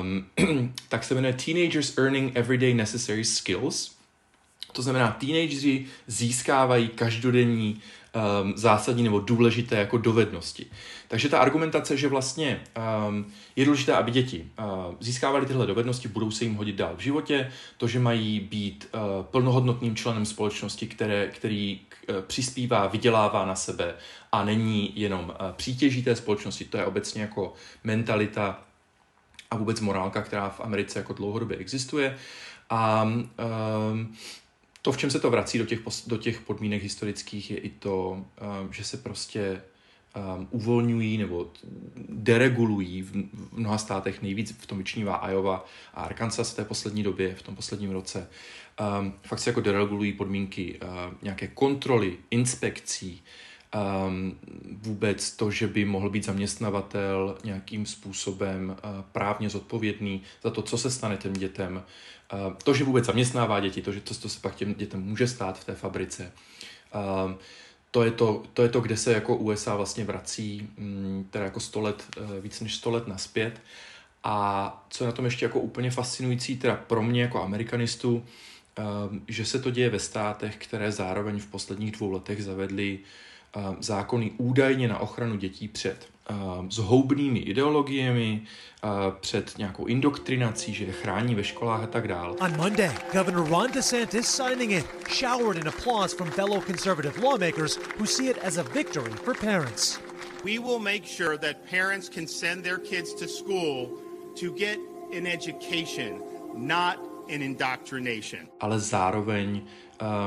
um, 0.00 0.26
tak 0.88 1.04
se 1.04 1.14
jmenuje 1.14 1.32
Teenagers 1.32 1.98
Earning 1.98 2.36
Everyday 2.36 2.74
Necessary 2.74 3.24
Skills– 3.24 3.94
to 4.74 4.82
znamená, 4.82 5.16
teenageři 5.20 5.86
získávají 6.06 6.88
každodenní 6.88 7.80
um, 8.14 8.52
zásadní 8.56 9.02
nebo 9.02 9.20
důležité 9.20 9.76
jako 9.76 9.98
dovednosti. 9.98 10.66
Takže 11.08 11.28
ta 11.28 11.38
argumentace, 11.38 11.96
že 11.96 12.08
vlastně 12.08 12.60
um, 13.08 13.26
je 13.56 13.64
důležité, 13.64 13.92
aby 13.92 14.10
děti 14.10 14.46
uh, 14.58 14.94
získávaly 15.00 15.46
tyhle 15.46 15.66
dovednosti, 15.66 16.08
budou 16.08 16.30
se 16.30 16.44
jim 16.44 16.54
hodit 16.54 16.76
dál 16.76 16.94
v 16.96 17.00
životě, 17.00 17.50
to, 17.76 17.88
že 17.88 17.98
mají 17.98 18.40
být 18.40 18.88
uh, 18.94 19.00
plnohodnotným 19.24 19.96
členem 19.96 20.26
společnosti, 20.26 20.86
které, 20.86 21.26
který 21.26 21.80
uh, 22.08 22.16
přispívá, 22.20 22.86
vydělává 22.86 23.46
na 23.46 23.54
sebe 23.54 23.94
a 24.32 24.44
není 24.44 24.92
jenom 25.00 25.24
uh, 25.24 25.52
přítěží 25.52 26.02
té 26.02 26.16
společnosti, 26.16 26.64
to 26.64 26.76
je 26.76 26.86
obecně 26.86 27.22
jako 27.22 27.52
mentalita 27.84 28.60
a 29.50 29.56
vůbec 29.56 29.80
morálka, 29.80 30.22
která 30.22 30.48
v 30.48 30.60
Americe 30.60 30.98
jako 30.98 31.12
dlouhodobě 31.12 31.56
existuje. 31.56 32.16
A 32.70 33.02
um, 33.02 33.30
to, 34.84 34.92
v 34.92 34.96
čem 34.96 35.10
se 35.10 35.20
to 35.20 35.30
vrací 35.30 35.58
do 35.58 35.66
těch, 35.66 35.80
do 36.06 36.16
těch 36.16 36.40
podmínek 36.40 36.82
historických, 36.82 37.50
je 37.50 37.56
i 37.56 37.70
to, 37.70 38.10
um, 38.10 38.72
že 38.72 38.84
se 38.84 38.96
prostě 38.96 39.62
um, 40.36 40.48
uvolňují 40.50 41.18
nebo 41.18 41.50
deregulují 42.08 43.02
v, 43.02 43.28
mnoha 43.52 43.78
státech, 43.78 44.22
nejvíc 44.22 44.56
v 44.58 44.66
tom 44.66 44.78
vyčnívá 44.78 45.30
Iowa 45.30 45.66
a 45.94 46.02
Arkansas 46.02 46.52
v 46.52 46.56
té 46.56 46.64
poslední 46.64 47.02
době, 47.02 47.34
v 47.34 47.42
tom 47.42 47.56
posledním 47.56 47.90
roce. 47.90 48.28
Um, 48.98 49.14
fakt 49.22 49.38
se 49.38 49.50
jako 49.50 49.60
deregulují 49.60 50.12
podmínky 50.12 50.80
nějaké 51.22 51.46
kontroly, 51.46 52.16
inspekcí, 52.30 53.22
um, 53.74 54.38
vůbec 54.82 55.30
to, 55.30 55.50
že 55.50 55.66
by 55.66 55.84
mohl 55.84 56.10
být 56.10 56.24
zaměstnavatel 56.24 57.38
nějakým 57.44 57.86
způsobem 57.86 58.70
uh, 58.70 58.90
právně 59.12 59.50
zodpovědný 59.50 60.22
za 60.42 60.50
to, 60.50 60.62
co 60.62 60.78
se 60.78 60.90
stane 60.90 61.16
těm 61.16 61.32
dětem, 61.32 61.82
uh, 62.32 62.54
to, 62.64 62.74
že 62.74 62.84
vůbec 62.84 63.04
zaměstnává 63.04 63.60
děti, 63.60 63.82
to, 63.82 63.92
že 63.92 64.00
to, 64.00 64.14
to 64.14 64.28
se 64.28 64.40
pak 64.40 64.54
těm 64.54 64.74
dětem 64.74 65.02
může 65.02 65.28
stát 65.28 65.58
v 65.58 65.64
té 65.64 65.74
fabrice. 65.74 66.32
Uh, 66.94 67.32
to 67.90 68.04
je 68.04 68.10
to, 68.10 68.42
to 68.52 68.62
je 68.62 68.68
to, 68.68 68.80
kde 68.80 68.96
se 68.96 69.12
jako 69.12 69.36
USA 69.36 69.76
vlastně 69.76 70.04
vrací, 70.04 70.68
um, 70.78 71.26
teda 71.30 71.44
jako 71.44 71.60
100 71.60 71.80
let, 71.80 72.04
uh, 72.20 72.38
víc 72.40 72.60
než 72.60 72.74
100 72.74 72.90
let 72.90 73.08
naspět. 73.08 73.60
A 74.24 74.86
co 74.90 75.04
je 75.04 75.06
na 75.06 75.12
tom 75.12 75.24
ještě 75.24 75.44
jako 75.44 75.60
úplně 75.60 75.90
fascinující, 75.90 76.56
teda 76.56 76.74
pro 76.76 77.02
mě 77.02 77.22
jako 77.22 77.42
amerikanistu, 77.42 78.24
že 79.28 79.44
se 79.44 79.60
to 79.60 79.70
děje 79.70 79.90
ve 79.90 79.98
státech, 79.98 80.56
které 80.56 80.92
zároveň 80.92 81.40
v 81.40 81.46
posledních 81.46 81.92
dvou 81.92 82.10
letech 82.10 82.44
zavedly 82.44 82.98
zákony 83.80 84.32
údajně 84.38 84.88
na 84.88 84.98
ochranu 84.98 85.36
dětí 85.36 85.68
před 85.68 86.08
zhoubnými 86.68 87.38
ideologiemi, 87.38 88.42
před 89.20 89.58
nějakou 89.58 89.86
indoktrinací, 89.86 90.74
že 90.74 90.84
je 90.84 90.92
chrání 90.92 91.34
ve 91.34 91.44
školách 91.44 91.82
a 91.82 91.86
tak 91.86 92.08
dále. 92.08 92.36
On 92.40 92.56
Monday, 92.56 92.90
Governor 93.12 93.48
Ron 93.48 93.72
DeSantis 93.72 94.26
signing 94.26 94.70
it, 94.72 94.86
showered 95.08 95.56
in 95.56 95.68
applause 95.68 96.16
from 96.16 96.30
fellow 96.30 96.60
conservative 96.60 97.22
lawmakers 97.22 97.78
who 97.98 98.06
see 98.06 98.28
it 98.30 98.38
as 98.42 98.56
a 98.56 98.62
victory 98.62 99.10
for 99.10 99.34
parents. 99.34 100.00
We 100.44 100.58
will 100.58 100.78
make 100.78 101.06
sure 101.06 101.38
that 101.38 101.56
parents 101.70 102.08
can 102.08 102.26
send 102.26 102.64
their 102.64 102.78
kids 102.78 103.14
to 103.14 103.28
school 103.28 103.88
to 104.40 104.52
get 104.52 104.78
an 105.16 105.26
education, 105.26 106.20
not 106.56 106.96
an 107.28 107.42
indoctrination. 107.42 108.48
Ale 108.60 108.78
zároveň 108.78 109.62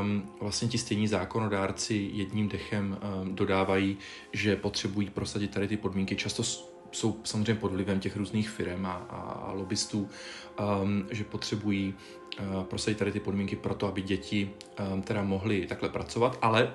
um, 0.02 0.30
vlastně 0.42 0.68
ti 0.68 0.78
stejní 0.78 1.08
zákonodárci 1.08 2.10
jedním 2.14 2.50
dechem 2.50 2.98
um, 3.22 3.36
dodávají, 3.36 3.98
že 4.34 4.56
potřebují 4.56 5.10
prosadit 5.10 5.52
tady 5.52 5.68
ty 5.68 5.78
podmínky. 5.78 6.16
Často 6.16 6.44
jsou 6.92 7.20
samozřejmě 7.24 7.56
pod 7.56 7.72
vlivem 7.72 8.00
těch 8.00 8.18
různých 8.18 8.50
firm 8.50 8.86
a, 8.86 8.94
a 8.94 9.52
lobbystů, 9.52 10.10
um, 10.82 11.08
že 11.12 11.24
potřebují 11.24 11.94
uh, 12.40 12.64
prosadit 12.64 12.98
tady 12.98 13.12
ty 13.12 13.20
podmínky 13.20 13.56
pro 13.56 13.76
to, 13.76 13.88
aby 13.88 14.02
děti 14.02 14.50
um, 14.94 15.02
teda 15.02 15.24
mohly 15.24 15.68
takhle 15.68 15.90
pracovat, 15.90 16.38
ale 16.42 16.74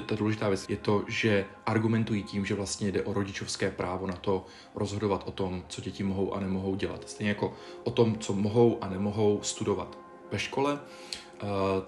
ta 0.00 0.16
důležitá 0.16 0.48
věc 0.48 0.68
je 0.68 0.76
to, 0.76 1.04
že 1.08 1.44
argumentují 1.66 2.22
tím, 2.22 2.44
že 2.44 2.54
vlastně 2.54 2.92
jde 2.92 3.02
o 3.02 3.12
rodičovské 3.12 3.70
právo 3.70 4.06
na 4.06 4.16
to 4.16 4.46
rozhodovat 4.74 5.22
o 5.26 5.30
tom, 5.30 5.64
co 5.68 5.80
děti 5.80 6.02
mohou 6.02 6.34
a 6.34 6.40
nemohou 6.40 6.74
dělat. 6.74 7.08
Stejně 7.08 7.28
jako 7.28 7.54
o 7.84 7.90
tom, 7.90 8.18
co 8.18 8.32
mohou 8.32 8.78
a 8.80 8.88
nemohou 8.88 9.40
studovat 9.42 9.98
ve 10.30 10.38
škole, 10.38 10.78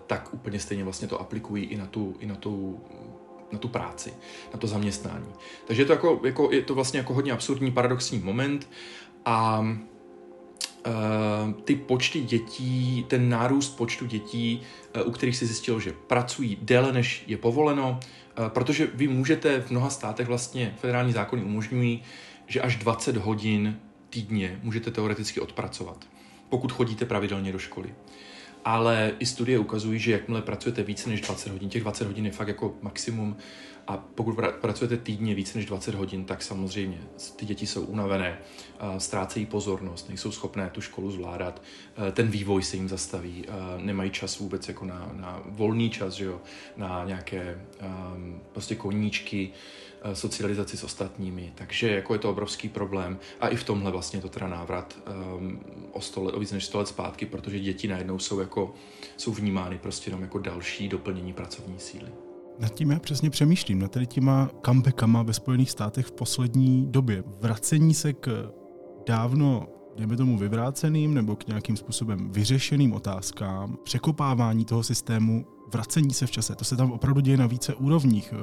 tak 0.07 0.35
úplně 0.35 0.61
stejně 0.61 0.85
vlastně 0.85 1.09
to 1.09 1.21
aplikují 1.21 1.65
i 1.65 1.77
na 1.77 1.87
tu, 1.87 2.17
i 2.21 2.27
na 2.27 2.35
tu 2.35 2.81
na 3.53 3.59
tu 3.59 3.69
práci, 3.69 4.13
na 4.53 4.59
to 4.59 4.67
zaměstnání. 4.67 5.33
Takže 5.67 5.83
je 5.83 5.87
to, 5.87 5.93
jako, 5.93 6.21
jako, 6.25 6.53
je 6.53 6.63
to 6.63 6.75
vlastně 6.75 6.99
jako 6.99 7.15
hodně 7.15 7.33
absurdní, 7.33 7.71
paradoxní 7.71 8.19
moment 8.19 8.69
a 9.25 9.67
Uh, 10.87 11.53
ty 11.53 11.77
počty 11.77 12.21
dětí, 12.21 13.05
ten 13.09 13.29
nárůst 13.29 13.77
počtu 13.77 14.07
dětí, 14.07 14.63
uh, 14.97 15.09
u 15.09 15.11
kterých 15.11 15.37
se 15.37 15.47
zjistilo, 15.47 15.81
že 15.81 15.93
pracují 15.93 16.59
déle, 16.63 16.93
než 16.93 17.25
je 17.27 17.37
povoleno, 17.37 18.01
protože 18.49 18.89
vy 18.95 19.09
můžete 19.09 19.61
v 19.61 19.71
mnoha 19.71 19.91
státech 19.91 20.29
vlastně 20.29 20.75
federální 20.81 21.13
zákony 21.13 21.43
umožňují, 21.43 22.03
že 22.47 22.61
až 22.61 22.77
20 22.77 23.17
hodin 23.17 23.81
týdně 24.11 24.61
můžete 24.63 24.91
teoreticky 24.91 25.41
odpracovat, 25.41 26.05
pokud 26.49 26.73
chodíte 26.73 27.05
pravidelně 27.05 27.53
do 27.53 27.59
školy. 27.59 27.95
Ale 28.65 29.13
i 29.19 29.27
studie 29.27 29.59
ukazují, 29.59 29.99
že 29.99 30.13
jakmile 30.13 30.43
pracujete 30.43 30.83
více 30.83 31.11
než 31.11 31.21
20 31.21 31.53
hodin, 31.53 31.69
těch 31.69 31.83
20 31.83 32.07
hodin 32.07 32.27
je 32.27 32.33
fakt 32.33 32.49
jako 32.49 32.75
maximum, 32.83 33.37
a 33.87 33.97
pokud 33.97 34.39
pracujete 34.61 34.97
týdně 34.97 35.35
více 35.35 35.59
než 35.59 35.67
20 35.67 35.95
hodin, 35.95 36.25
tak 36.25 36.43
samozřejmě 36.43 37.01
ty 37.37 37.47
děti 37.47 37.67
jsou 37.67 37.85
unavené, 37.85 38.39
ztrácejí 38.99 39.47
pozornost, 39.47 40.09
nejsou 40.09 40.31
schopné 40.31 40.71
tu 40.71 40.81
školu 40.81 41.11
zvládat, 41.11 41.63
ten 42.13 42.29
vývoj 42.29 42.63
se 42.63 42.77
jim 42.77 42.89
zastaví, 42.89 43.45
nemají 43.79 44.11
čas 44.11 44.39
vůbec 44.39 44.69
jako 44.69 44.85
na, 44.85 45.11
na 45.13 45.43
volný 45.47 45.91
čas, 45.91 46.15
že 46.15 46.25
jo? 46.25 46.41
na 46.77 47.05
nějaké 47.05 47.61
um, 48.15 48.41
prostě 48.53 48.75
koníčky, 48.75 49.53
socializaci 50.13 50.77
s 50.77 50.85
ostatními, 50.85 51.53
takže 51.55 51.91
jako 51.91 52.13
je 52.13 52.19
to 52.19 52.31
obrovský 52.31 52.69
problém 52.69 53.19
a 53.41 53.49
i 53.49 53.57
v 53.57 53.65
tomhle 53.65 53.91
vlastně 53.91 54.21
to 54.21 54.29
teda 54.29 54.49
návrat 54.49 54.99
um, 55.37 55.61
o, 55.93 56.01
sto 56.01 56.23
let, 56.23 56.35
o 56.35 56.41
víc 56.41 56.53
než 56.53 56.65
100 56.65 56.79
let 56.79 56.89
zpátky, 56.89 57.27
protože 57.27 57.61
děti 57.61 57.89
najednou 57.89 58.19
jsou 58.19 58.41
jako 58.41 58.75
jsou 59.17 59.33
vnímány 59.33 59.79
prostě 59.79 60.11
jenom 60.11 60.23
jako 60.23 60.39
další 60.39 60.89
doplnění 60.89 61.33
pracovní 61.33 61.79
síly. 61.79 62.13
Nad 62.59 62.75
tím 62.75 62.91
já 62.91 62.99
přesně 62.99 63.31
přemýšlím, 63.31 63.79
nad 63.79 63.91
tady 63.91 64.07
těma 64.07 64.51
comebackama 64.67 65.23
ve 65.23 65.33
Spojených 65.33 65.71
státech 65.71 66.07
v 66.07 66.13
poslední 66.13 66.87
době. 66.91 67.25
Vracení 67.41 67.95
se 67.95 68.13
k 68.13 68.53
dávno 69.07 69.69
dejme 69.97 70.17
tomu 70.17 70.39
vyvráceným 70.39 71.15
nebo 71.15 71.37
k 71.37 71.47
nějakým 71.47 71.77
způsobem 71.77 72.31
vyřešeným 72.31 72.93
otázkám, 72.93 73.77
překopávání 73.85 74.65
toho 74.65 74.83
systému 74.83 75.47
vracení 75.73 76.15
se 76.15 76.27
v 76.27 76.31
čase. 76.31 76.55
To 76.55 76.65
se 76.65 76.77
tam 76.77 76.93
opravdu 76.93 77.21
děje 77.21 77.37
na 77.37 77.47
více 77.47 77.75
úrovních. 77.75 78.35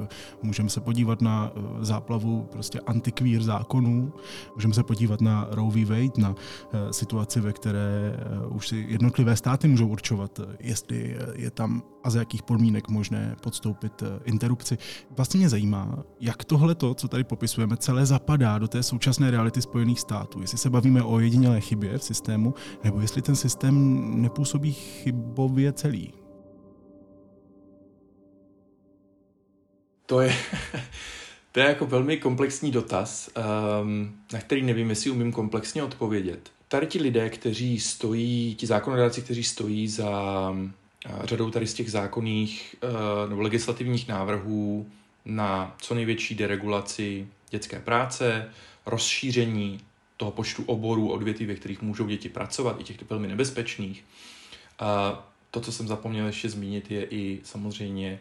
Můžeme 0.42 0.68
se 0.68 0.80
podívat 0.80 1.22
na 1.22 1.52
eh, 1.54 1.84
záplavu 1.84 2.48
prostě 2.52 2.80
antikvír 2.80 3.42
zákonů, 3.42 4.12
můžeme 4.54 4.74
se 4.74 4.82
podívat 4.82 5.20
na 5.20 5.46
Roe 5.50 5.70
v. 5.70 5.84
Wade, 5.84 6.22
na 6.22 6.34
eh, 6.72 6.92
situaci, 6.92 7.40
ve 7.40 7.52
které 7.52 8.16
eh, 8.16 8.46
už 8.46 8.68
si 8.68 8.86
jednotlivé 8.88 9.36
státy 9.36 9.68
můžou 9.68 9.88
určovat, 9.88 10.40
jestli 10.60 11.16
je 11.34 11.50
tam 11.50 11.82
a 12.04 12.10
za 12.10 12.18
jakých 12.18 12.42
podmínek 12.42 12.88
možné 12.88 13.36
podstoupit 13.40 14.02
interrupci. 14.24 14.78
Vlastně 15.16 15.38
mě 15.38 15.48
zajímá, 15.48 15.98
jak 16.20 16.44
tohle 16.44 16.74
to, 16.74 16.94
co 16.94 17.08
tady 17.08 17.24
popisujeme, 17.24 17.76
celé 17.76 18.06
zapadá 18.06 18.58
do 18.58 18.68
té 18.68 18.82
současné 18.82 19.30
reality 19.30 19.62
Spojených 19.62 20.00
států. 20.00 20.40
Jestli 20.40 20.58
se 20.58 20.70
bavíme 20.70 21.02
o 21.02 21.20
jedinělé 21.20 21.60
chybě 21.60 21.98
v 21.98 22.04
systému, 22.04 22.54
nebo 22.84 23.00
jestli 23.00 23.22
ten 23.22 23.36
systém 23.36 24.02
nepůsobí 24.22 24.72
chybově 24.72 25.72
celý. 25.72 26.21
To 30.12 30.20
je, 30.20 30.34
to 31.52 31.60
je 31.60 31.66
jako 31.66 31.86
velmi 31.86 32.16
komplexní 32.16 32.70
dotaz, 32.70 33.30
um, 33.82 34.14
na 34.32 34.40
který 34.40 34.62
nevím, 34.62 34.90
jestli 34.90 35.10
umím 35.10 35.32
komplexně 35.32 35.82
odpovědět. 35.82 36.50
Tady 36.68 36.86
ti 36.86 37.02
lidé, 37.02 37.30
kteří 37.30 37.80
stojí, 37.80 38.54
ti 38.54 38.66
zákonodárci, 38.66 39.22
kteří 39.22 39.44
stojí 39.44 39.88
za 39.88 40.10
uh, 40.50 41.24
řadou 41.24 41.50
tady 41.50 41.66
z 41.66 41.74
těch 41.74 41.90
zákonných 41.90 42.76
uh, 42.82 43.30
nebo 43.30 43.42
legislativních 43.42 44.08
návrhů 44.08 44.86
na 45.24 45.76
co 45.80 45.94
největší 45.94 46.34
deregulaci 46.34 47.26
dětské 47.50 47.80
práce, 47.80 48.50
rozšíření 48.86 49.80
toho 50.16 50.30
počtu 50.30 50.62
oborů, 50.66 51.12
odvětví, 51.12 51.46
ve 51.46 51.54
kterých 51.54 51.82
můžou 51.82 52.06
děti 52.06 52.28
pracovat, 52.28 52.80
i 52.80 52.84
těch 52.84 53.10
velmi 53.10 53.28
nebezpečných. 53.28 54.04
A 54.78 55.22
to, 55.50 55.60
co 55.60 55.72
jsem 55.72 55.88
zapomněl 55.88 56.26
ještě 56.26 56.48
zmínit, 56.48 56.90
je 56.90 57.04
i 57.10 57.40
samozřejmě 57.44 58.20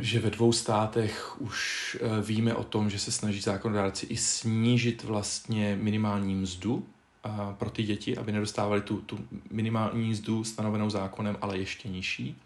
že 0.00 0.20
ve 0.20 0.30
dvou 0.30 0.52
státech 0.52 1.40
už 1.40 1.96
uh, 2.00 2.26
víme 2.26 2.54
o 2.54 2.64
tom, 2.64 2.90
že 2.90 2.98
se 2.98 3.12
snaží 3.12 3.40
zákonodárci 3.40 4.06
i 4.06 4.16
snížit 4.16 5.04
vlastně 5.04 5.78
minimální 5.80 6.34
mzdu 6.34 6.74
uh, 6.74 7.52
pro 7.52 7.70
ty 7.70 7.82
děti, 7.82 8.16
aby 8.16 8.32
nedostávali 8.32 8.80
tu, 8.80 8.96
tu 8.96 9.18
minimální 9.50 10.10
mzdu 10.10 10.44
stanovenou 10.44 10.90
zákonem, 10.90 11.36
ale 11.40 11.58
ještě 11.58 11.88
nižší. 11.88 12.42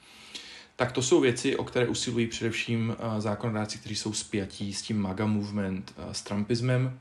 Tak 0.77 0.93
to 0.93 1.03
jsou 1.03 1.21
věci, 1.21 1.57
o 1.57 1.65
které 1.65 1.89
usilují 1.89 2.27
především 2.27 2.89
uh, 2.89 3.21
zákonodárci, 3.21 3.79
kteří 3.79 3.97
jsou 3.97 4.13
spjatí 4.13 4.73
s 4.73 4.83
tím 4.83 5.03
MAGA 5.03 5.27
movement, 5.27 5.95
s 6.13 6.23
Trumpismem. 6.23 6.99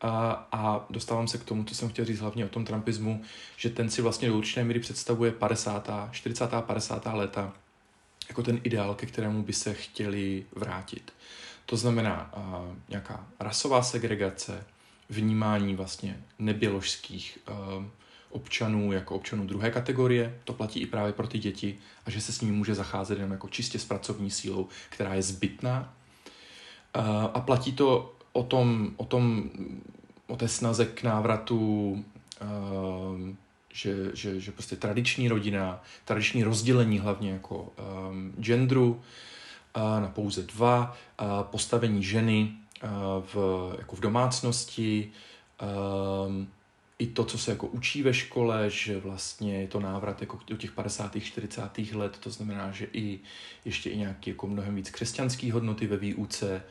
A, 0.00 0.48
a 0.52 0.86
dostávám 0.90 1.28
se 1.28 1.38
k 1.38 1.44
tomu, 1.44 1.64
co 1.64 1.74
jsem 1.74 1.88
chtěl 1.88 2.04
říct 2.04 2.20
hlavně 2.20 2.44
o 2.44 2.48
tom 2.48 2.64
Trumpismu, 2.64 3.22
že 3.56 3.70
ten 3.70 3.90
si 3.90 4.02
vlastně 4.02 4.28
do 4.28 4.38
určité 4.38 4.64
míry 4.64 4.80
představuje 4.80 5.32
50. 5.32 5.90
40. 6.10 6.54
a 6.54 6.62
50. 6.62 7.06
léta 7.12 7.52
jako 8.28 8.42
ten 8.42 8.60
ideál, 8.64 8.94
ke 8.94 9.06
kterému 9.06 9.42
by 9.42 9.52
se 9.52 9.74
chtěli 9.74 10.46
vrátit. 10.52 11.12
To 11.66 11.76
znamená 11.76 12.32
uh, 12.36 12.76
nějaká 12.88 13.26
rasová 13.40 13.82
segregace, 13.82 14.64
vnímání 15.10 15.74
vlastně 15.74 16.20
neběložských 16.38 17.38
uh, 17.48 17.84
občanů 18.30 18.92
jako 18.92 19.14
občanů 19.14 19.46
druhé 19.46 19.70
kategorie, 19.70 20.38
to 20.44 20.52
platí 20.52 20.80
i 20.80 20.86
právě 20.86 21.12
pro 21.12 21.26
ty 21.26 21.38
děti, 21.38 21.78
a 22.06 22.10
že 22.10 22.20
se 22.20 22.32
s 22.32 22.40
nimi 22.40 22.56
může 22.56 22.74
zacházet 22.74 23.18
jenom 23.18 23.32
jako 23.32 23.48
čistě 23.48 23.78
s 23.78 23.84
pracovní 23.84 24.30
sílou, 24.30 24.68
která 24.88 25.14
je 25.14 25.22
zbytná. 25.22 25.94
Uh, 26.96 27.04
a 27.34 27.40
platí 27.40 27.72
to 27.72 28.16
o 28.32 28.42
tom, 28.42 28.90
o 28.96 29.04
tom, 29.04 29.50
o 30.26 30.36
té 30.36 30.48
snaze 30.48 30.86
k 30.86 31.02
návratu 31.02 31.90
uh, 32.42 33.34
že, 33.72 34.10
že, 34.14 34.40
že 34.40 34.52
prostě 34.52 34.76
tradiční 34.76 35.28
rodina, 35.28 35.82
tradiční 36.04 36.44
rozdělení 36.44 36.98
hlavně 36.98 37.30
jako 37.30 37.72
um, 38.08 38.34
genderu 38.40 38.90
uh, 39.76 40.00
na 40.00 40.08
pouze 40.08 40.42
dva, 40.42 40.96
uh, 41.22 41.26
postavení 41.42 42.02
ženy 42.02 42.52
uh, 42.84 42.90
v, 43.34 43.36
jako 43.78 43.96
v 43.96 44.00
domácnosti, 44.00 45.12
um, 46.26 46.48
i 46.98 47.06
to, 47.06 47.24
co 47.24 47.38
se 47.38 47.50
jako 47.50 47.66
učí 47.66 48.02
ve 48.02 48.14
škole, 48.14 48.70
že 48.70 49.00
vlastně 49.00 49.60
je 49.60 49.68
to 49.68 49.80
návrat 49.80 50.20
jako 50.20 50.38
do 50.46 50.56
těch 50.56 50.72
50. 50.72 51.16
40. 51.20 51.78
let, 51.94 52.18
to 52.18 52.30
znamená, 52.30 52.70
že 52.70 52.86
i 52.92 53.20
ještě 53.64 53.90
i 53.90 53.96
nějaký 53.96 54.30
jako 54.30 54.46
mnohem 54.46 54.74
víc 54.74 54.90
křesťanský 54.90 55.50
hodnoty 55.50 55.86
ve 55.86 55.96
výuce, 55.96 56.62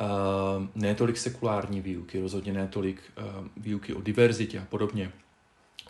uh, 0.00 0.66
ne 0.74 0.94
tolik 0.94 1.18
sekulární 1.18 1.80
výuky, 1.80 2.20
rozhodně 2.20 2.52
ne 2.52 2.68
tolik 2.68 3.02
uh, 3.18 3.46
výuky 3.56 3.94
o 3.94 4.00
diverzitě 4.00 4.60
a 4.60 4.64
podobně. 4.64 5.12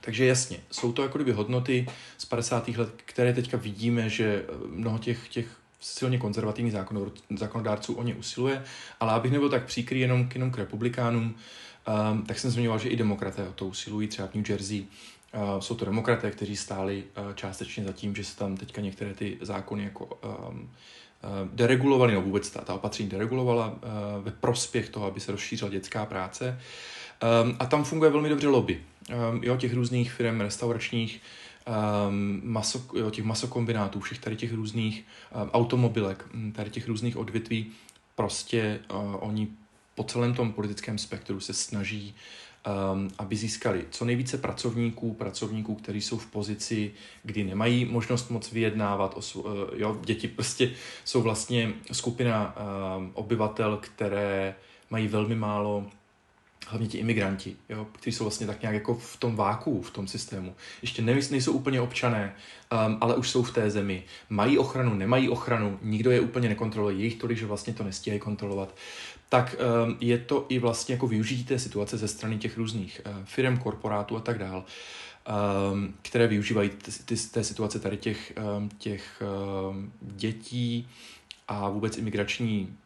Takže 0.09 0.27
jasně, 0.27 0.59
jsou 0.71 0.93
to 0.93 1.03
jako 1.03 1.19
kdyby 1.19 1.33
hodnoty 1.33 1.87
z 2.19 2.25
50. 2.25 2.69
let, 2.69 2.89
které 2.97 3.33
teďka 3.33 3.57
vidíme, 3.57 4.09
že 4.09 4.45
eh, 4.49 4.53
mnoho 4.69 4.99
těch, 4.99 5.29
těch 5.29 5.47
silně 5.81 6.19
konzervativních 6.19 6.75
zákonodárců 7.37 7.95
o 7.95 8.03
ně 8.03 8.15
usiluje, 8.15 8.65
ale 9.01 9.13
abych 9.13 9.33
nebyl 9.33 9.49
tak 9.49 9.65
příkrý 9.65 10.01
jenom 10.01 10.29
k, 10.29 10.35
jenom 10.35 10.51
k 10.51 10.59
republikánům, 10.59 11.35
um, 12.13 12.23
tak 12.23 12.39
jsem 12.39 12.51
zmiňoval, 12.51 12.79
že 12.79 12.89
i 12.89 12.97
demokraté 12.97 13.49
o 13.49 13.53
to 13.53 13.67
usilují, 13.67 14.09
třeba 14.09 14.29
v 14.29 14.35
New 14.35 14.51
Jersey 14.51 14.87
uh, 15.35 15.61
jsou 15.61 15.75
to 15.75 15.85
demokraté, 15.85 16.31
kteří 16.31 16.57
stáli 16.57 17.05
uh, 17.05 17.35
částečně 17.35 17.85
za 17.85 17.93
tím, 17.93 18.15
že 18.15 18.25
se 18.25 18.37
tam 18.37 18.57
teďka 18.57 18.81
některé 18.81 19.15
ty 19.15 19.39
zákony 19.41 19.85
jako 19.85 20.05
um, 20.49 20.71
deregulovaly, 21.53 22.15
no 22.15 22.23
vůbec 22.23 22.51
ta, 22.51 22.61
ta 22.61 22.75
opatření 22.75 23.09
deregulovala 23.09 23.69
uh, 23.69 24.25
ve 24.25 24.31
prospěch 24.31 24.89
toho, 24.89 25.07
aby 25.07 25.21
se 25.21 25.33
rozšířila 25.33 25.71
dětská 25.71 26.07
práce. 26.07 26.61
Um, 27.45 27.57
a 27.59 27.67
tam 27.67 27.85
funguje 27.85 28.11
velmi 28.11 28.29
dobře 28.29 28.49
lobby 28.49 28.83
um, 29.09 29.45
jo, 29.45 29.57
těch 29.57 29.75
různých 29.75 30.13
firm 30.13 30.41
restauračních, 30.41 31.21
um, 32.09 32.41
maso, 32.45 32.83
jo, 32.95 33.11
těch 33.11 33.25
masokombinátů, 33.25 34.01
všech 34.01 34.19
tady 34.19 34.37
těch 34.37 34.53
různých 34.53 35.05
um, 35.43 35.51
automobilek, 35.51 36.25
hm, 36.35 36.53
tady 36.53 36.71
těch 36.71 36.89
různých 36.89 37.17
odvětví, 37.17 37.73
prostě 38.15 38.81
uh, 38.95 39.17
oni 39.21 39.49
po 39.95 40.05
celém 40.05 40.35
tom 40.35 40.53
politickém 40.53 40.99
spektru 40.99 41.41
se 41.41 41.53
snaží 41.53 42.15
um, 42.95 43.11
aby 43.19 43.37
získali 43.37 43.85
co 43.91 44.05
nejvíce 44.05 44.39
pracovníků, 44.39 45.15
pracovníků, 45.15 45.75
kteří 45.75 46.01
jsou 46.01 46.19
v 46.19 46.27
pozici, 46.27 46.93
kdy 47.23 47.45
nemají 47.45 47.85
možnost 47.85 48.31
moc 48.31 48.53
vyjednávat. 48.53 49.15
O, 49.17 49.41
uh, 49.41 49.51
jo, 49.77 49.99
děti 50.05 50.29
prostě 50.29 50.71
jsou 51.05 51.23
vlastně 51.23 51.73
skupina 51.93 52.55
um, 52.57 53.11
obyvatel, 53.15 53.77
které 53.77 54.55
mají 54.91 55.09
velmi 55.09 55.35
málo 55.35 55.87
hlavně 56.69 56.89
ti 56.89 56.99
imigranti, 56.99 57.57
jo, 57.69 57.87
kteří 57.93 58.17
jsou 58.17 58.25
vlastně 58.25 58.47
tak 58.47 58.63
nějak 58.63 58.75
jako 58.75 58.95
v 58.95 59.17
tom 59.17 59.37
váku, 59.37 59.83
v 59.83 59.91
tom 59.91 60.09
systému. 60.09 60.55
Ještě 60.83 61.03
nejsou 61.03 61.53
úplně 61.53 61.81
občané, 61.81 62.35
um, 62.87 62.99
ale 63.01 63.17
už 63.17 63.31
jsou 63.31 63.43
v 63.43 63.53
té 63.53 63.71
zemi. 63.71 64.05
Mají 64.31 64.59
ochranu, 64.59 64.95
nemají 64.95 65.29
ochranu, 65.29 65.79
nikdo 65.83 66.11
je 66.11 66.21
úplně 66.21 66.49
nekontroluje, 66.49 66.97
je 66.97 67.05
jich 67.05 67.17
tolik, 67.17 67.39
že 67.39 67.47
vlastně 67.47 67.75
to 67.75 67.85
nestíhají 67.85 68.21
kontrolovat. 68.21 68.75
Tak 69.29 69.57
um, 69.87 69.97
je 70.01 70.19
to 70.19 70.47
i 70.49 70.59
vlastně 70.59 70.95
jako 70.95 71.07
využití 71.07 71.45
té 71.45 71.59
situace 71.59 71.97
ze 71.97 72.09
strany 72.09 72.39
těch 72.39 72.59
různých 72.59 73.01
uh, 73.07 73.13
firm, 73.25 73.57
korporátů 73.57 74.17
a 74.17 74.21
tak 74.21 74.39
dál, 74.39 74.65
um, 75.73 75.95
které 76.03 76.27
využívají 76.27 76.71
ty, 76.71 76.93
ty, 77.05 77.17
té 77.17 77.45
situace 77.45 77.79
tady 77.79 77.97
těch, 77.97 78.33
um, 78.57 78.69
těch 78.69 79.23
um, 79.71 79.93
dětí 80.01 80.89
a 81.49 81.69
vůbec 81.69 81.99
imigrační 81.99 82.77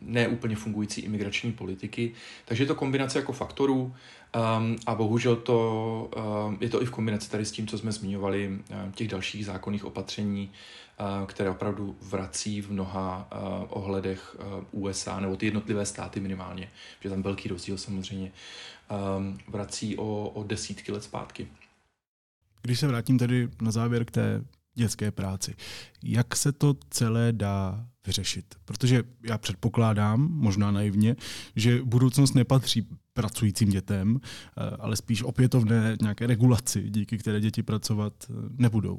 neúplně 0.00 0.56
fungující 0.56 1.00
imigrační 1.00 1.52
politiky. 1.52 2.12
Takže 2.44 2.62
je 2.62 2.66
to 2.66 2.74
kombinace 2.74 3.18
jako 3.18 3.32
faktorů 3.32 3.82
um, 3.82 4.76
a 4.86 4.94
bohužel 4.94 5.36
to, 5.36 6.10
um, 6.46 6.58
je 6.60 6.68
to 6.68 6.82
i 6.82 6.86
v 6.86 6.90
kombinaci 6.90 7.30
tady 7.30 7.44
s 7.44 7.52
tím, 7.52 7.66
co 7.66 7.78
jsme 7.78 7.92
zmiňovali, 7.92 8.48
um, 8.48 8.92
těch 8.92 9.08
dalších 9.08 9.46
zákonných 9.46 9.84
opatření, 9.84 10.50
uh, 11.00 11.26
které 11.26 11.50
opravdu 11.50 11.96
vrací 12.02 12.60
v 12.60 12.72
mnoha 12.72 13.28
uh, 13.32 13.38
ohledech 13.68 14.36
uh, 14.72 14.84
USA 14.84 15.20
nebo 15.20 15.36
ty 15.36 15.46
jednotlivé 15.46 15.86
státy 15.86 16.20
minimálně, 16.20 16.68
že 17.00 17.10
tam 17.10 17.22
velký 17.22 17.48
rozdíl 17.48 17.78
samozřejmě, 17.78 18.32
um, 19.18 19.38
vrací 19.48 19.96
o, 19.96 20.28
o 20.34 20.42
desítky 20.42 20.92
let 20.92 21.04
zpátky. 21.04 21.48
Když 22.62 22.80
se 22.80 22.86
vrátím 22.86 23.18
tedy 23.18 23.48
na 23.62 23.70
závěr 23.70 24.04
k 24.04 24.10
té 24.10 24.44
dětské 24.74 25.10
práci. 25.10 25.54
Jak 26.04 26.36
se 26.36 26.52
to 26.52 26.74
celé 26.90 27.32
dá 27.32 27.86
vyřešit? 28.06 28.44
Protože 28.64 29.02
já 29.26 29.38
předpokládám, 29.38 30.28
možná 30.30 30.70
naivně, 30.70 31.16
že 31.56 31.82
budoucnost 31.84 32.34
nepatří 32.34 32.86
pracujícím 33.14 33.70
dětem, 33.70 34.20
eh, 34.22 34.76
ale 34.78 34.96
spíš 34.96 35.22
opětovné 35.22 35.96
nějaké 36.02 36.26
regulaci, 36.26 36.90
díky 36.90 37.18
které 37.18 37.40
děti 37.40 37.62
pracovat 37.62 38.12
eh, 38.30 38.32
nebudou. 38.56 38.98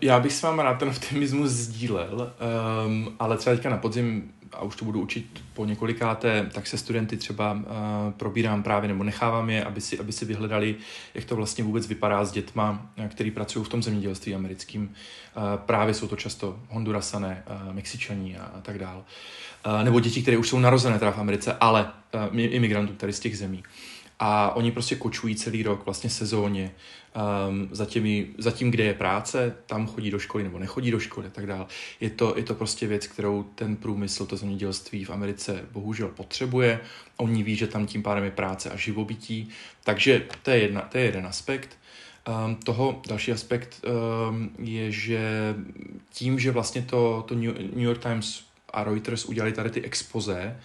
Já 0.00 0.20
bych 0.20 0.32
s 0.32 0.42
váma 0.42 0.62
rád 0.62 0.74
ten 0.74 0.88
optimismus 0.88 1.50
sdílel, 1.50 2.34
ale 3.18 3.36
třeba 3.36 3.56
teďka 3.56 3.70
na 3.70 3.76
podzim 3.76 4.32
a 4.52 4.62
už 4.62 4.76
to 4.76 4.84
budu 4.84 5.00
učit 5.00 5.42
po 5.54 5.64
několikáté, 5.64 6.50
tak 6.54 6.66
se 6.66 6.78
studenty 6.78 7.16
třeba 7.16 7.52
uh, 7.52 7.60
probírám 8.16 8.62
právě, 8.62 8.88
nebo 8.88 9.04
nechávám 9.04 9.50
je, 9.50 9.64
aby 9.64 9.80
si, 9.80 9.98
aby 9.98 10.12
si 10.12 10.24
vyhledali, 10.24 10.76
jak 11.14 11.24
to 11.24 11.36
vlastně 11.36 11.64
vůbec 11.64 11.86
vypadá 11.86 12.24
s 12.24 12.32
dětma, 12.32 12.90
eh, 12.96 13.08
který 13.08 13.30
pracují 13.30 13.64
v 13.64 13.68
tom 13.68 13.82
zemědělství 13.82 14.34
americkým. 14.34 14.82
Uh, 15.36 15.42
právě 15.56 15.94
jsou 15.94 16.08
to 16.08 16.16
často 16.16 16.58
Hondurasané, 16.68 17.44
Mexičaní 17.72 18.36
a, 18.36 18.44
a 18.44 18.60
tak 18.60 18.78
dál. 18.78 19.04
Nebo 19.82 20.00
děti, 20.00 20.22
které 20.22 20.36
už 20.36 20.48
jsou 20.48 20.58
narozené 20.58 20.98
teda 20.98 21.10
v 21.10 21.18
Americe, 21.18 21.56
ale 21.60 21.90
imigrantů 22.32 22.94
tady 22.94 23.12
z 23.12 23.20
těch 23.20 23.38
zemí. 23.38 23.62
A 24.18 24.56
oni 24.56 24.72
prostě 24.72 24.96
kočují 24.96 25.36
celý 25.36 25.62
rok, 25.62 25.84
vlastně 25.84 26.10
sezóně, 26.10 26.70
um, 27.48 27.68
za, 27.70 27.86
těmi, 27.86 28.28
za 28.38 28.50
tím, 28.50 28.70
kde 28.70 28.84
je 28.84 28.94
práce, 28.94 29.56
tam 29.66 29.86
chodí 29.86 30.10
do 30.10 30.18
školy 30.18 30.44
nebo 30.44 30.58
nechodí 30.58 30.90
do 30.90 31.00
školy 31.00 31.26
a 31.26 31.30
tak 31.30 31.46
dále. 31.46 31.66
Je 32.00 32.10
to, 32.10 32.34
je 32.36 32.42
to 32.42 32.54
prostě 32.54 32.86
věc, 32.86 33.06
kterou 33.06 33.42
ten 33.42 33.76
průmysl, 33.76 34.26
to 34.26 34.36
zemědělství 34.36 35.04
v 35.04 35.10
Americe 35.10 35.64
bohužel 35.72 36.08
potřebuje. 36.08 36.80
Oni 37.16 37.42
ví, 37.42 37.56
že 37.56 37.66
tam 37.66 37.86
tím 37.86 38.02
pádem 38.02 38.24
je 38.24 38.30
práce 38.30 38.70
a 38.70 38.76
živobytí, 38.76 39.48
takže 39.84 40.26
to 40.42 40.50
je, 40.50 40.58
jedna, 40.58 40.80
to 40.80 40.98
je 40.98 41.04
jeden 41.04 41.26
aspekt. 41.26 41.78
Um, 42.46 42.56
toho 42.56 43.02
další 43.08 43.32
aspekt 43.32 43.84
um, 44.28 44.50
je, 44.58 44.92
že 44.92 45.54
tím, 46.12 46.38
že 46.38 46.50
vlastně 46.50 46.82
to, 46.82 47.24
to 47.28 47.34
New 47.34 47.78
York 47.82 48.02
Times 48.02 48.44
a 48.72 48.84
Reuters 48.84 49.24
udělali 49.24 49.52
tady 49.52 49.70
ty 49.70 49.82
expoze, 49.82 50.60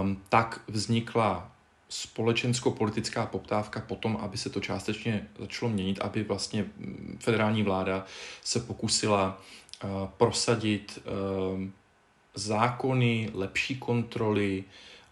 um, 0.00 0.22
tak 0.28 0.60
vznikla 0.68 1.51
společensko-politická 1.92 3.26
poptávka 3.26 3.80
potom, 3.80 4.18
aby 4.20 4.38
se 4.38 4.50
to 4.50 4.60
částečně 4.60 5.26
začalo 5.38 5.70
měnit, 5.70 6.00
aby 6.00 6.22
vlastně 6.22 6.62
mm, 6.62 7.18
federální 7.20 7.62
vláda 7.62 8.06
se 8.44 8.60
pokusila 8.60 9.40
uh, 9.84 9.90
prosadit 10.06 11.02
uh, 11.04 11.60
zákony, 12.34 13.30
lepší 13.34 13.76
kontroly 13.76 14.64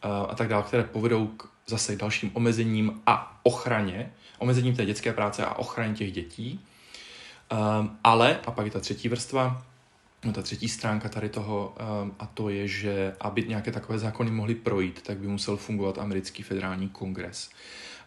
uh, 0.05 0.11
a 0.31 0.35
tak 0.35 0.49
dále, 0.49 0.63
které 0.63 0.83
povedou 0.83 1.27
k 1.27 1.49
zase 1.67 1.97
dalším 1.97 2.31
omezením 2.35 3.01
a 3.07 3.41
ochraně, 3.43 4.13
omezením 4.39 4.77
té 4.77 4.87
dětské 4.87 5.13
práce 5.13 5.47
a 5.47 5.55
ochraně 5.55 5.95
těch 5.95 6.13
dětí. 6.13 6.61
Ale, 8.05 8.41
a 8.47 8.51
pak 8.51 8.65
je 8.65 8.73
ta 8.73 8.81
třetí 8.81 9.09
vrstva, 9.09 9.63
No, 10.25 10.33
ta 10.33 10.43
třetí 10.43 10.69
stránka 10.69 11.09
tady 11.09 11.29
toho, 11.29 11.75
um, 12.03 12.15
a 12.19 12.27
to 12.27 12.49
je, 12.49 12.69
že 12.69 13.15
aby 13.21 13.43
nějaké 13.43 13.73
takové 13.73 13.99
zákony 13.99 14.31
mohly 14.31 14.55
projít, 14.55 15.03
tak 15.03 15.19
by 15.19 15.29
musel 15.29 15.57
fungovat 15.57 15.99
americký 15.99 16.43
federální 16.43 16.89
kongres. 16.89 17.51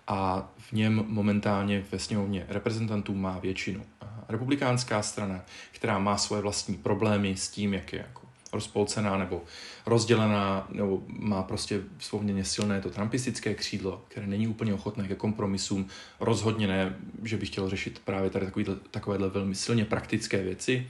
A 0.07 0.51
v 0.57 0.73
něm 0.73 1.05
momentálně 1.07 1.85
ve 1.91 1.99
sněmovně 1.99 2.45
reprezentantů 2.49 3.13
má 3.13 3.39
většinu 3.39 3.85
republikánská 4.29 5.01
strana, 5.01 5.45
která 5.71 5.99
má 5.99 6.17
svoje 6.17 6.41
vlastní 6.41 6.77
problémy 6.77 7.35
s 7.37 7.49
tím, 7.49 7.73
jak 7.73 7.93
je 7.93 7.99
jako 7.99 8.21
rozpolcená 8.53 9.17
nebo 9.17 9.43
rozdělená, 9.85 10.67
nebo 10.69 11.03
má 11.07 11.43
prostě 11.43 11.81
poměrně 12.11 12.45
silné 12.45 12.81
to 12.81 12.89
trumpistické 12.89 13.53
křídlo, 13.53 14.05
které 14.07 14.27
není 14.27 14.47
úplně 14.47 14.73
ochotné 14.73 15.07
ke 15.07 15.15
kompromisům. 15.15 15.87
Rozhodně 16.19 16.67
ne, 16.67 16.95
že 17.23 17.37
by 17.37 17.45
chtělo 17.45 17.69
řešit 17.69 18.01
právě 18.05 18.29
tady 18.29 18.45
takovýhle, 18.45 18.75
takovéhle 18.91 19.29
velmi 19.29 19.55
silně 19.55 19.85
praktické 19.85 20.43
věci. 20.43 20.87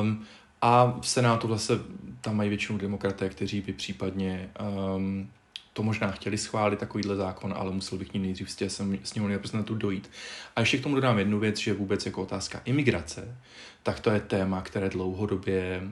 Um, 0.00 0.24
a 0.60 0.98
v 1.00 1.08
Senátu 1.08 1.48
zase 1.48 1.80
tam 2.20 2.36
mají 2.36 2.48
většinu 2.48 2.78
demokraté, 2.78 3.28
kteří 3.28 3.60
by 3.60 3.72
případně 3.72 4.50
um, 4.96 5.30
to 5.72 5.82
možná 5.82 6.10
chtěli 6.10 6.38
schválit, 6.38 6.78
takovýhle 6.78 7.16
zákon, 7.16 7.54
ale 7.56 7.72
musel 7.72 7.98
bych 7.98 8.14
ní 8.14 8.20
nejdřív 8.20 8.50
z 8.50 8.80
sněmovny 9.04 9.34
reprezentantů 9.34 9.74
dojít. 9.74 10.10
A 10.56 10.60
ještě 10.60 10.78
k 10.78 10.82
tomu 10.82 10.94
dodám 10.94 11.18
jednu 11.18 11.38
věc, 11.38 11.58
že 11.58 11.74
vůbec 11.74 12.06
jako 12.06 12.22
otázka 12.22 12.62
imigrace, 12.64 13.36
tak 13.82 14.00
to 14.00 14.10
je 14.10 14.20
téma, 14.20 14.60
které 14.60 14.88
dlouhodobě 14.88 15.82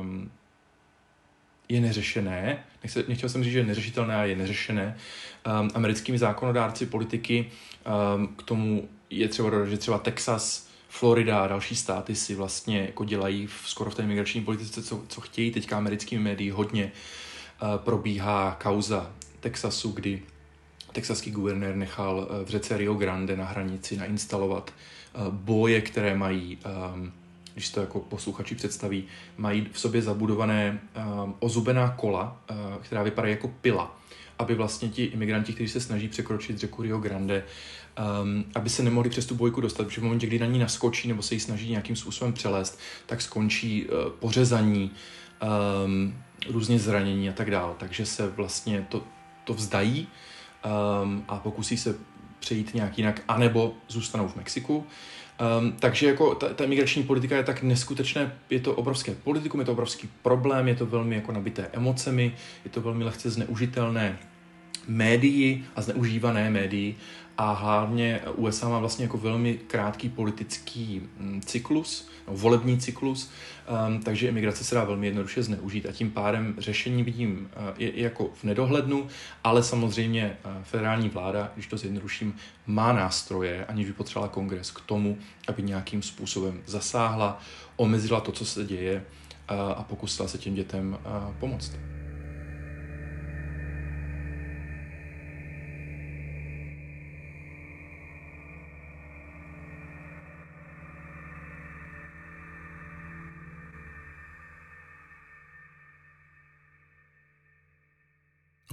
um, 0.00 0.30
je 1.68 1.80
neřešené. 1.80 2.64
Nechce, 2.82 3.04
nechtěl 3.08 3.28
jsem 3.28 3.44
říct, 3.44 3.52
že 3.52 3.58
je 3.58 3.66
neřešitelné, 3.66 4.14
ale 4.14 4.28
je 4.28 4.36
neřešené. 4.36 4.96
Um, 5.60 5.70
americkými 5.74 6.18
zákonodárci, 6.18 6.86
politiky, 6.86 7.50
um, 8.16 8.26
k 8.26 8.42
tomu 8.42 8.88
je 9.10 9.28
třeba 9.28 9.50
dodat, 9.50 9.66
že 9.66 9.78
třeba 9.78 9.98
Texas 9.98 10.67
Florida 10.88 11.40
a 11.40 11.46
další 11.46 11.76
státy 11.76 12.14
si 12.14 12.34
vlastně 12.34 12.80
jako 12.80 13.04
dělají 13.04 13.46
v, 13.46 13.62
skoro 13.66 13.90
v 13.90 13.94
té 13.94 14.02
migrační 14.02 14.40
politice, 14.44 14.82
co, 14.82 15.02
co 15.08 15.20
chtějí. 15.20 15.50
Teďka 15.50 15.76
americkými 15.76 16.22
médii 16.22 16.50
hodně 16.50 16.92
uh, 17.62 17.68
probíhá 17.76 18.56
kauza 18.62 19.10
Texasu, 19.40 19.90
kdy 19.90 20.22
texaský 20.92 21.30
guvernér 21.30 21.76
nechal 21.76 22.16
uh, 22.18 22.44
v 22.44 22.48
řece 22.48 22.76
Rio 22.76 22.94
Grande 22.94 23.36
na 23.36 23.44
hranici 23.44 23.96
nainstalovat 23.96 24.74
uh, 25.14 25.34
boje, 25.34 25.80
které 25.80 26.16
mají, 26.16 26.58
um, 26.94 27.12
když 27.54 27.70
to 27.70 27.80
jako 27.80 28.00
posluchači 28.00 28.54
představí, 28.54 29.04
mají 29.36 29.68
v 29.72 29.80
sobě 29.80 30.02
zabudované 30.02 30.80
um, 31.22 31.34
ozubená 31.38 31.90
kola, 31.90 32.40
která 32.80 33.02
vypadají 33.02 33.34
jako 33.34 33.48
pila, 33.48 33.98
aby 34.38 34.54
vlastně 34.54 34.88
ti 34.88 35.04
imigranti, 35.04 35.52
kteří 35.52 35.68
se 35.68 35.80
snaží 35.80 36.08
překročit 36.08 36.58
řeku 36.58 36.82
Rio 36.82 36.98
Grande, 36.98 37.44
um, 37.98 38.44
aby 38.54 38.70
se 38.70 38.82
nemohli 38.82 39.10
přes 39.10 39.26
tu 39.26 39.34
bojku 39.34 39.60
dostat, 39.60 39.86
protože 39.86 40.00
v 40.00 40.04
momentě, 40.04 40.26
kdy 40.26 40.38
na 40.38 40.46
ní 40.46 40.58
naskočí 40.58 41.08
nebo 41.08 41.22
se 41.22 41.34
jí 41.34 41.40
snaží 41.40 41.70
nějakým 41.70 41.96
způsobem 41.96 42.32
přelézt, 42.32 42.78
tak 43.06 43.22
skončí 43.22 43.86
uh, 43.86 44.10
pořezaní, 44.10 44.90
um, 45.84 46.14
různě 46.48 46.78
zranění 46.78 47.28
a 47.28 47.32
tak 47.32 47.50
dále. 47.50 47.74
Takže 47.78 48.06
se 48.06 48.28
vlastně 48.28 48.86
to, 48.88 49.02
to 49.44 49.54
vzdají 49.54 50.08
um, 51.02 51.24
a 51.28 51.36
pokusí 51.36 51.76
se 51.76 51.94
přejít 52.40 52.74
nějak 52.74 52.98
jinak, 52.98 53.22
anebo 53.28 53.74
zůstanou 53.88 54.28
v 54.28 54.36
Mexiku. 54.36 54.86
Um, 55.60 55.72
takže 55.72 56.06
jako 56.06 56.34
ta, 56.34 56.48
ta 56.48 56.66
migrační 56.66 57.02
politika 57.02 57.36
je 57.36 57.44
tak 57.44 57.62
neskutečné, 57.62 58.32
je 58.50 58.60
to 58.60 58.74
obrovské 58.74 59.14
politikum, 59.14 59.60
je 59.60 59.66
to 59.66 59.72
obrovský 59.72 60.08
problém, 60.22 60.68
je 60.68 60.74
to 60.74 60.86
velmi 60.86 61.14
jako 61.14 61.32
nabité 61.32 61.70
emocemi, 61.72 62.34
je 62.64 62.70
to 62.70 62.80
velmi 62.80 63.04
lehce 63.04 63.30
zneužitelné 63.30 64.18
médii 64.88 65.64
a 65.76 65.82
zneužívané 65.82 66.50
médii 66.50 66.96
a 67.38 67.52
hlavně 67.52 68.20
USA 68.34 68.68
má 68.68 68.78
vlastně 68.78 69.04
jako 69.04 69.18
velmi 69.18 69.54
krátký 69.54 70.08
politický 70.08 71.02
mm, 71.18 71.40
cyklus, 71.40 72.08
volební 72.26 72.78
cyklus, 72.78 73.30
um, 73.88 74.00
takže 74.02 74.28
imigrace 74.28 74.64
se 74.64 74.74
dá 74.74 74.84
velmi 74.84 75.06
jednoduše 75.06 75.42
zneužít 75.42 75.86
a 75.86 75.92
tím 75.92 76.10
pádem 76.10 76.54
řešení 76.58 77.02
vidím 77.02 77.50
uh, 77.56 77.62
je 77.78 78.02
jako 78.02 78.30
v 78.34 78.44
nedohlednu, 78.44 79.06
ale 79.44 79.62
samozřejmě 79.62 80.36
uh, 80.44 80.52
federální 80.62 81.08
vláda, 81.08 81.52
když 81.54 81.66
to 81.66 81.76
zjednoduším, 81.76 82.34
má 82.66 82.92
nástroje, 82.92 83.66
aniž 83.66 83.86
by 83.86 83.92
potřebovala 83.92 84.32
kongres 84.32 84.70
k 84.70 84.80
tomu, 84.80 85.18
aby 85.48 85.62
nějakým 85.62 86.02
způsobem 86.02 86.60
zasáhla, 86.66 87.40
omezila 87.76 88.20
to, 88.20 88.32
co 88.32 88.44
se 88.44 88.64
děje 88.64 89.04
uh, 89.50 89.56
a 89.76 89.82
pokusila 89.82 90.28
se 90.28 90.38
těm 90.38 90.54
dětem 90.54 90.98
uh, 91.06 91.34
pomoct. 91.34 91.97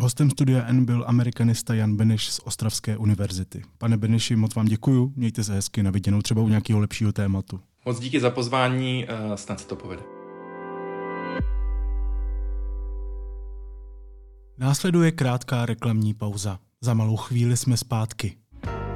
Hostem 0.05 0.29
studia 0.29 0.65
N 0.67 0.85
byl 0.85 1.03
amerikanista 1.07 1.73
Jan 1.73 1.95
Beneš 1.95 2.31
z 2.31 2.39
Ostravské 2.39 2.97
univerzity. 2.97 3.61
Pane 3.77 3.97
Beneši, 3.97 4.35
moc 4.35 4.55
vám 4.55 4.65
děkuju, 4.65 5.13
mějte 5.15 5.43
se 5.43 5.53
hezky 5.53 5.83
na 5.83 5.91
viděnou 5.91 6.21
třeba 6.21 6.41
u 6.41 6.47
nějakého 6.47 6.79
lepšího 6.79 7.11
tématu. 7.11 7.59
Moc 7.85 7.99
díky 7.99 8.19
za 8.19 8.29
pozvání, 8.29 9.05
eh, 9.07 9.37
snad 9.37 9.59
se 9.59 9.67
to 9.67 9.75
povede. 9.75 10.01
Následuje 14.57 15.11
krátká 15.11 15.65
reklamní 15.65 16.13
pauza. 16.13 16.59
Za 16.81 16.93
malou 16.93 17.15
chvíli 17.15 17.57
jsme 17.57 17.77
zpátky. 17.77 18.37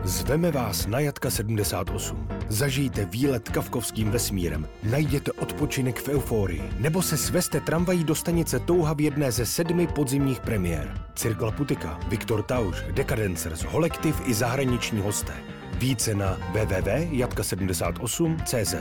Zveme 0.04 0.52
vás 0.52 0.88
na 0.88 1.00
Jatka 1.00 1.30
78. 1.30 2.28
Zažijte 2.50 3.06
výlet 3.06 3.50
kavkovským 3.50 4.12
vesmírem, 4.12 4.68
najděte 4.84 5.32
odpočinek 5.32 6.00
v 6.00 6.10
euforii, 6.10 6.64
nebo 6.80 7.02
se 7.02 7.18
sveste 7.18 7.60
tramvají 7.60 8.04
do 8.04 8.16
stanice 8.16 8.60
Touha 8.60 8.94
v 8.94 9.02
jedné 9.02 9.32
ze 9.32 9.46
sedmi 9.46 9.88
podzimních 9.88 10.40
premiér. 10.40 11.06
Cirkla 11.16 11.52
Putika, 11.52 12.00
Viktor 12.08 12.44
Tauš, 12.44 12.76
Decadencers, 12.92 13.64
Holektiv 13.64 14.22
i 14.26 14.34
zahraniční 14.34 15.00
hosté. 15.00 15.34
Více 15.74 16.16
na 16.16 16.38
www.jatka78.cz 16.54 18.76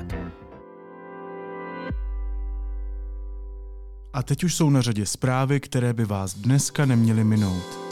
A 4.12 4.22
teď 4.22 4.44
už 4.44 4.54
jsou 4.54 4.70
na 4.70 4.80
řadě 4.80 5.06
zprávy, 5.06 5.60
které 5.60 5.92
by 5.92 6.04
vás 6.04 6.34
dneska 6.34 6.84
neměly 6.84 7.24
minout. 7.24 7.87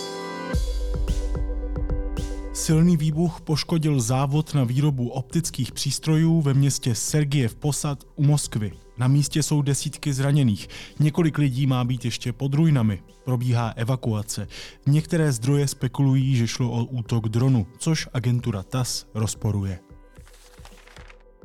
Silný 2.57 2.97
výbuch 2.97 3.40
poškodil 3.40 4.01
závod 4.01 4.55
na 4.55 4.64
výrobu 4.64 5.09
optických 5.09 5.73
přístrojů 5.73 6.40
ve 6.40 6.55
městě 6.55 6.95
Sergiev 6.95 7.55
Posad 7.55 8.05
u 8.14 8.25
Moskvy. 8.25 8.73
Na 8.99 9.09
místě 9.09 9.42
jsou 9.42 9.62
desítky 9.62 10.12
zraněných. 10.12 10.69
Několik 11.01 11.38
lidí 11.38 11.66
má 11.66 11.85
být 11.85 12.05
ještě 12.05 12.33
pod 12.33 12.55
ruinami. 12.55 13.03
Probíhá 13.25 13.69
evakuace. 13.69 14.49
Některé 14.87 15.33
zdroje 15.33 15.69
spekulují, 15.69 16.37
že 16.37 16.47
šlo 16.47 16.71
o 16.71 16.85
útok 16.85 17.29
dronu, 17.29 17.66
což 17.79 18.09
agentura 18.12 18.62
TAS 18.62 19.07
rozporuje. 19.14 19.79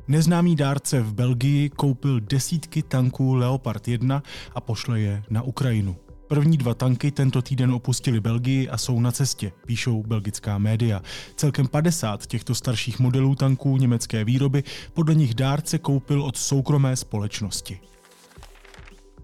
Neznámý 0.08 0.56
dárce 0.56 1.00
v 1.00 1.14
Belgii 1.14 1.70
koupil 1.70 2.20
desítky 2.20 2.82
tanků 2.82 3.34
Leopard 3.34 3.88
1 3.88 4.22
a 4.54 4.60
pošle 4.60 5.00
je 5.00 5.22
na 5.30 5.42
Ukrajinu. 5.42 5.96
První 6.32 6.56
dva 6.56 6.74
tanky 6.74 7.10
tento 7.10 7.42
týden 7.42 7.72
opustili 7.72 8.20
Belgii 8.20 8.68
a 8.68 8.78
jsou 8.78 9.00
na 9.00 9.12
cestě, 9.12 9.52
píšou 9.66 10.02
belgická 10.02 10.58
média. 10.58 11.02
Celkem 11.36 11.68
50 11.68 12.26
těchto 12.26 12.54
starších 12.54 13.00
modelů 13.00 13.34
tanků 13.34 13.76
německé 13.76 14.24
výroby 14.24 14.62
podle 14.94 15.14
nich 15.14 15.34
dárce 15.34 15.78
koupil 15.78 16.22
od 16.22 16.36
soukromé 16.36 16.96
společnosti. 16.96 17.80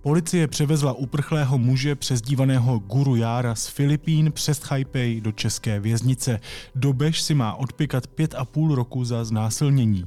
Policie 0.01 0.49
převezla 0.49 0.93
uprchlého 0.93 1.59
muže 1.59 1.95
přezdívaného 1.95 2.79
Guru 2.79 3.17
Jára 3.17 3.55
z 3.55 3.67
Filipín 3.67 4.33
přes 4.33 4.59
Taipei 4.59 5.21
do 5.21 5.33
české 5.33 5.81
věznice. 5.81 6.41
Dobež 6.75 7.21
si 7.23 7.35
má 7.35 7.55
odpikat 7.55 8.07
pět 8.07 8.35
a 8.35 8.45
půl 8.45 8.75
roku 8.75 9.05
za 9.05 9.25
znásilnění. 9.25 10.05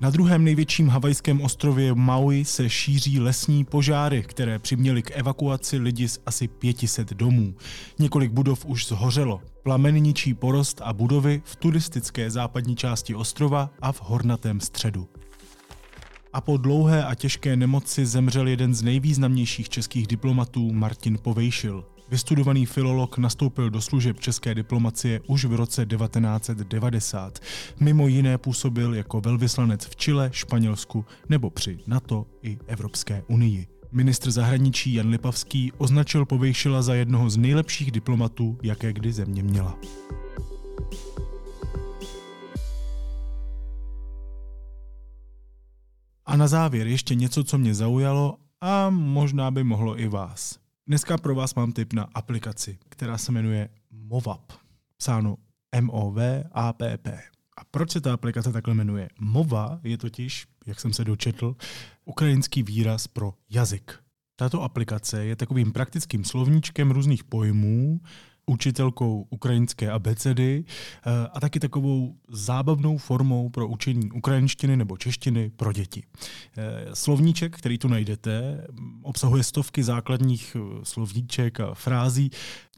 Na 0.00 0.10
druhém 0.10 0.44
největším 0.44 0.88
havajském 0.88 1.40
ostrově 1.40 1.94
Maui 1.94 2.44
se 2.44 2.70
šíří 2.70 3.20
lesní 3.20 3.64
požáry, 3.64 4.22
které 4.22 4.58
přiměly 4.58 5.02
k 5.02 5.10
evakuaci 5.14 5.78
lidi 5.78 6.08
z 6.08 6.18
asi 6.26 6.48
500 6.48 7.12
domů. 7.12 7.54
Několik 7.98 8.32
budov 8.32 8.66
už 8.66 8.86
zhořelo. 8.86 9.40
Plamen 9.62 9.94
ničí 9.94 10.34
porost 10.34 10.80
a 10.84 10.92
budovy 10.92 11.42
v 11.44 11.56
turistické 11.56 12.30
západní 12.30 12.76
části 12.76 13.14
ostrova 13.14 13.70
a 13.82 13.92
v 13.92 14.02
hornatém 14.02 14.60
středu. 14.60 15.08
A 16.32 16.40
po 16.40 16.56
dlouhé 16.56 17.04
a 17.04 17.14
těžké 17.14 17.56
nemoci 17.56 18.06
zemřel 18.06 18.48
jeden 18.48 18.74
z 18.74 18.82
nejvýznamnějších 18.82 19.68
českých 19.68 20.06
diplomatů 20.06 20.72
Martin 20.72 21.18
Povejšil. 21.22 21.84
Vystudovaný 22.10 22.66
filolog 22.66 23.18
nastoupil 23.18 23.70
do 23.70 23.80
služeb 23.80 24.20
české 24.20 24.54
diplomacie 24.54 25.20
už 25.26 25.44
v 25.44 25.54
roce 25.54 25.86
1990. 25.86 27.38
Mimo 27.80 28.08
jiné 28.08 28.38
působil 28.38 28.94
jako 28.94 29.20
velvyslanec 29.20 29.86
v 29.86 29.96
Chile, 29.96 30.30
Španělsku 30.32 31.04
nebo 31.28 31.50
při 31.50 31.78
NATO 31.86 32.26
i 32.42 32.58
Evropské 32.66 33.22
unii. 33.28 33.66
Ministr 33.92 34.30
zahraničí 34.30 34.94
Jan 34.94 35.08
Lipavský 35.08 35.72
označil 35.78 36.26
Povejšila 36.26 36.82
za 36.82 36.94
jednoho 36.94 37.30
z 37.30 37.36
nejlepších 37.36 37.90
diplomatů, 37.90 38.58
jaké 38.62 38.92
kdy 38.92 39.12
země 39.12 39.42
měla. 39.42 39.78
A 46.26 46.36
na 46.36 46.48
závěr 46.48 46.86
ještě 46.86 47.14
něco, 47.14 47.44
co 47.44 47.58
mě 47.58 47.74
zaujalo 47.74 48.36
a 48.60 48.90
možná 48.90 49.50
by 49.50 49.64
mohlo 49.64 50.00
i 50.00 50.08
vás. 50.08 50.65
Dneska 50.88 51.18
pro 51.18 51.34
vás 51.34 51.54
mám 51.54 51.72
tip 51.72 51.92
na 51.92 52.02
aplikaci, 52.14 52.78
která 52.88 53.18
se 53.18 53.32
jmenuje 53.32 53.68
Movap. 53.90 54.52
Psáno 54.96 55.36
M-O-V-A-P-P. 55.72 57.22
A 57.56 57.64
proč 57.70 57.90
se 57.90 58.00
ta 58.00 58.12
aplikace 58.12 58.52
takhle 58.52 58.74
jmenuje? 58.74 59.08
Mova 59.20 59.80
je 59.82 59.98
totiž, 59.98 60.46
jak 60.66 60.80
jsem 60.80 60.92
se 60.92 61.04
dočetl, 61.04 61.56
ukrajinský 62.04 62.62
výraz 62.62 63.06
pro 63.06 63.34
jazyk. 63.50 63.98
Tato 64.36 64.62
aplikace 64.62 65.24
je 65.24 65.36
takovým 65.36 65.72
praktickým 65.72 66.24
slovníčkem 66.24 66.90
různých 66.90 67.24
pojmů, 67.24 68.00
učitelkou 68.46 69.26
ukrajinské 69.30 69.90
abecedy 69.90 70.64
eh, 70.66 71.10
a 71.32 71.40
taky 71.40 71.60
takovou 71.60 72.14
zábavnou 72.28 72.98
formou 72.98 73.48
pro 73.48 73.68
učení 73.68 74.10
ukrajinštiny 74.10 74.76
nebo 74.76 74.96
češtiny 74.96 75.50
pro 75.50 75.72
děti. 75.72 76.02
Eh, 76.58 76.86
slovníček, 76.94 77.56
který 77.56 77.78
tu 77.78 77.88
najdete, 77.88 78.66
obsahuje 79.02 79.42
stovky 79.42 79.82
základních 79.82 80.56
eh, 80.56 80.60
slovníček 80.82 81.60
a 81.60 81.74
frází, 81.74 82.30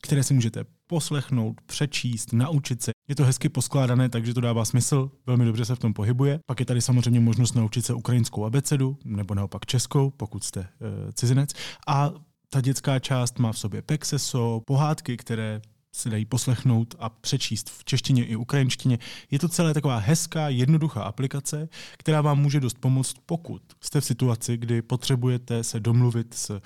které 0.03 0.23
si 0.23 0.35
můžete 0.35 0.65
poslechnout, 0.87 1.61
přečíst, 1.67 2.33
naučit 2.33 2.83
se. 2.83 2.91
Je 3.09 3.15
to 3.15 3.25
hezky 3.25 3.49
poskládané, 3.49 4.09
takže 4.09 4.35
to 4.35 4.41
dává 4.41 4.65
smysl, 4.65 5.11
velmi 5.27 5.45
dobře 5.45 5.65
se 5.65 5.75
v 5.75 5.79
tom 5.79 5.95
pohybuje. 5.95 6.41
Pak 6.47 6.61
je 6.61 6.67
tady 6.67 6.81
samozřejmě 6.81 7.21
možnost 7.21 7.55
naučit 7.55 7.85
se 7.85 7.95
ukrajinskou 7.95 8.45
abecedu, 8.45 8.99
nebo 9.05 9.35
naopak 9.35 9.67
českou, 9.67 10.11
pokud 10.11 10.45
jste 10.45 10.61
e, 10.61 10.69
cizinec. 11.13 11.51
A 11.87 12.13
ta 12.51 12.61
dětská 12.61 12.99
část 12.99 13.39
má 13.39 13.53
v 13.53 13.59
sobě 13.59 13.83
pexeso, 13.83 14.63
pohádky, 14.67 15.17
které 15.17 15.61
se 15.93 16.11
dají 16.11 16.25
poslechnout 16.25 16.95
a 16.99 17.09
přečíst 17.09 17.71
v 17.71 17.85
češtině 17.85 18.25
i 18.25 18.37
ukrajinštině. 18.37 18.99
Je 19.31 19.39
to 19.39 19.49
celé 19.49 19.75
taková 19.75 19.99
hezká, 19.99 20.49
jednoduchá 20.49 21.03
aplikace, 21.03 21.69
která 21.99 22.21
vám 22.21 22.39
může 22.39 22.61
dost 22.61 22.79
pomoct, 22.79 23.15
pokud 23.27 23.63
jste 23.85 24.01
v 24.01 24.05
situaci, 24.05 24.57
kdy 24.57 24.83
potřebujete 24.83 25.65
se 25.65 25.81
domluvit 25.81 26.35
s 26.35 26.61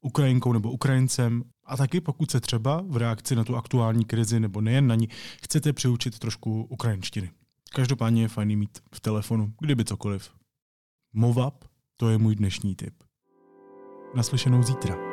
Ukrajinkou 0.00 0.52
nebo 0.52 0.72
Ukrajincem 0.72 1.42
a 1.66 1.76
taky 1.76 2.00
pokud 2.00 2.30
se 2.30 2.40
třeba 2.40 2.84
v 2.88 2.96
reakci 2.96 3.36
na 3.36 3.44
tu 3.44 3.56
aktuální 3.56 4.04
krizi 4.04 4.40
nebo 4.40 4.60
nejen 4.60 4.86
na 4.86 4.94
ní 4.94 5.08
chcete 5.42 5.72
přiučit 5.72 6.18
trošku 6.18 6.62
ukrajinštiny. 6.62 7.30
Každopádně 7.74 8.22
je 8.22 8.28
fajný 8.28 8.56
mít 8.56 8.78
v 8.94 9.00
telefonu, 9.00 9.52
kdyby 9.60 9.84
cokoliv. 9.84 10.30
Movap, 11.12 11.64
to 11.96 12.08
je 12.08 12.18
můj 12.18 12.34
dnešní 12.34 12.74
tip. 12.74 12.94
Naslyšenou 14.14 14.62
zítra. 14.62 15.07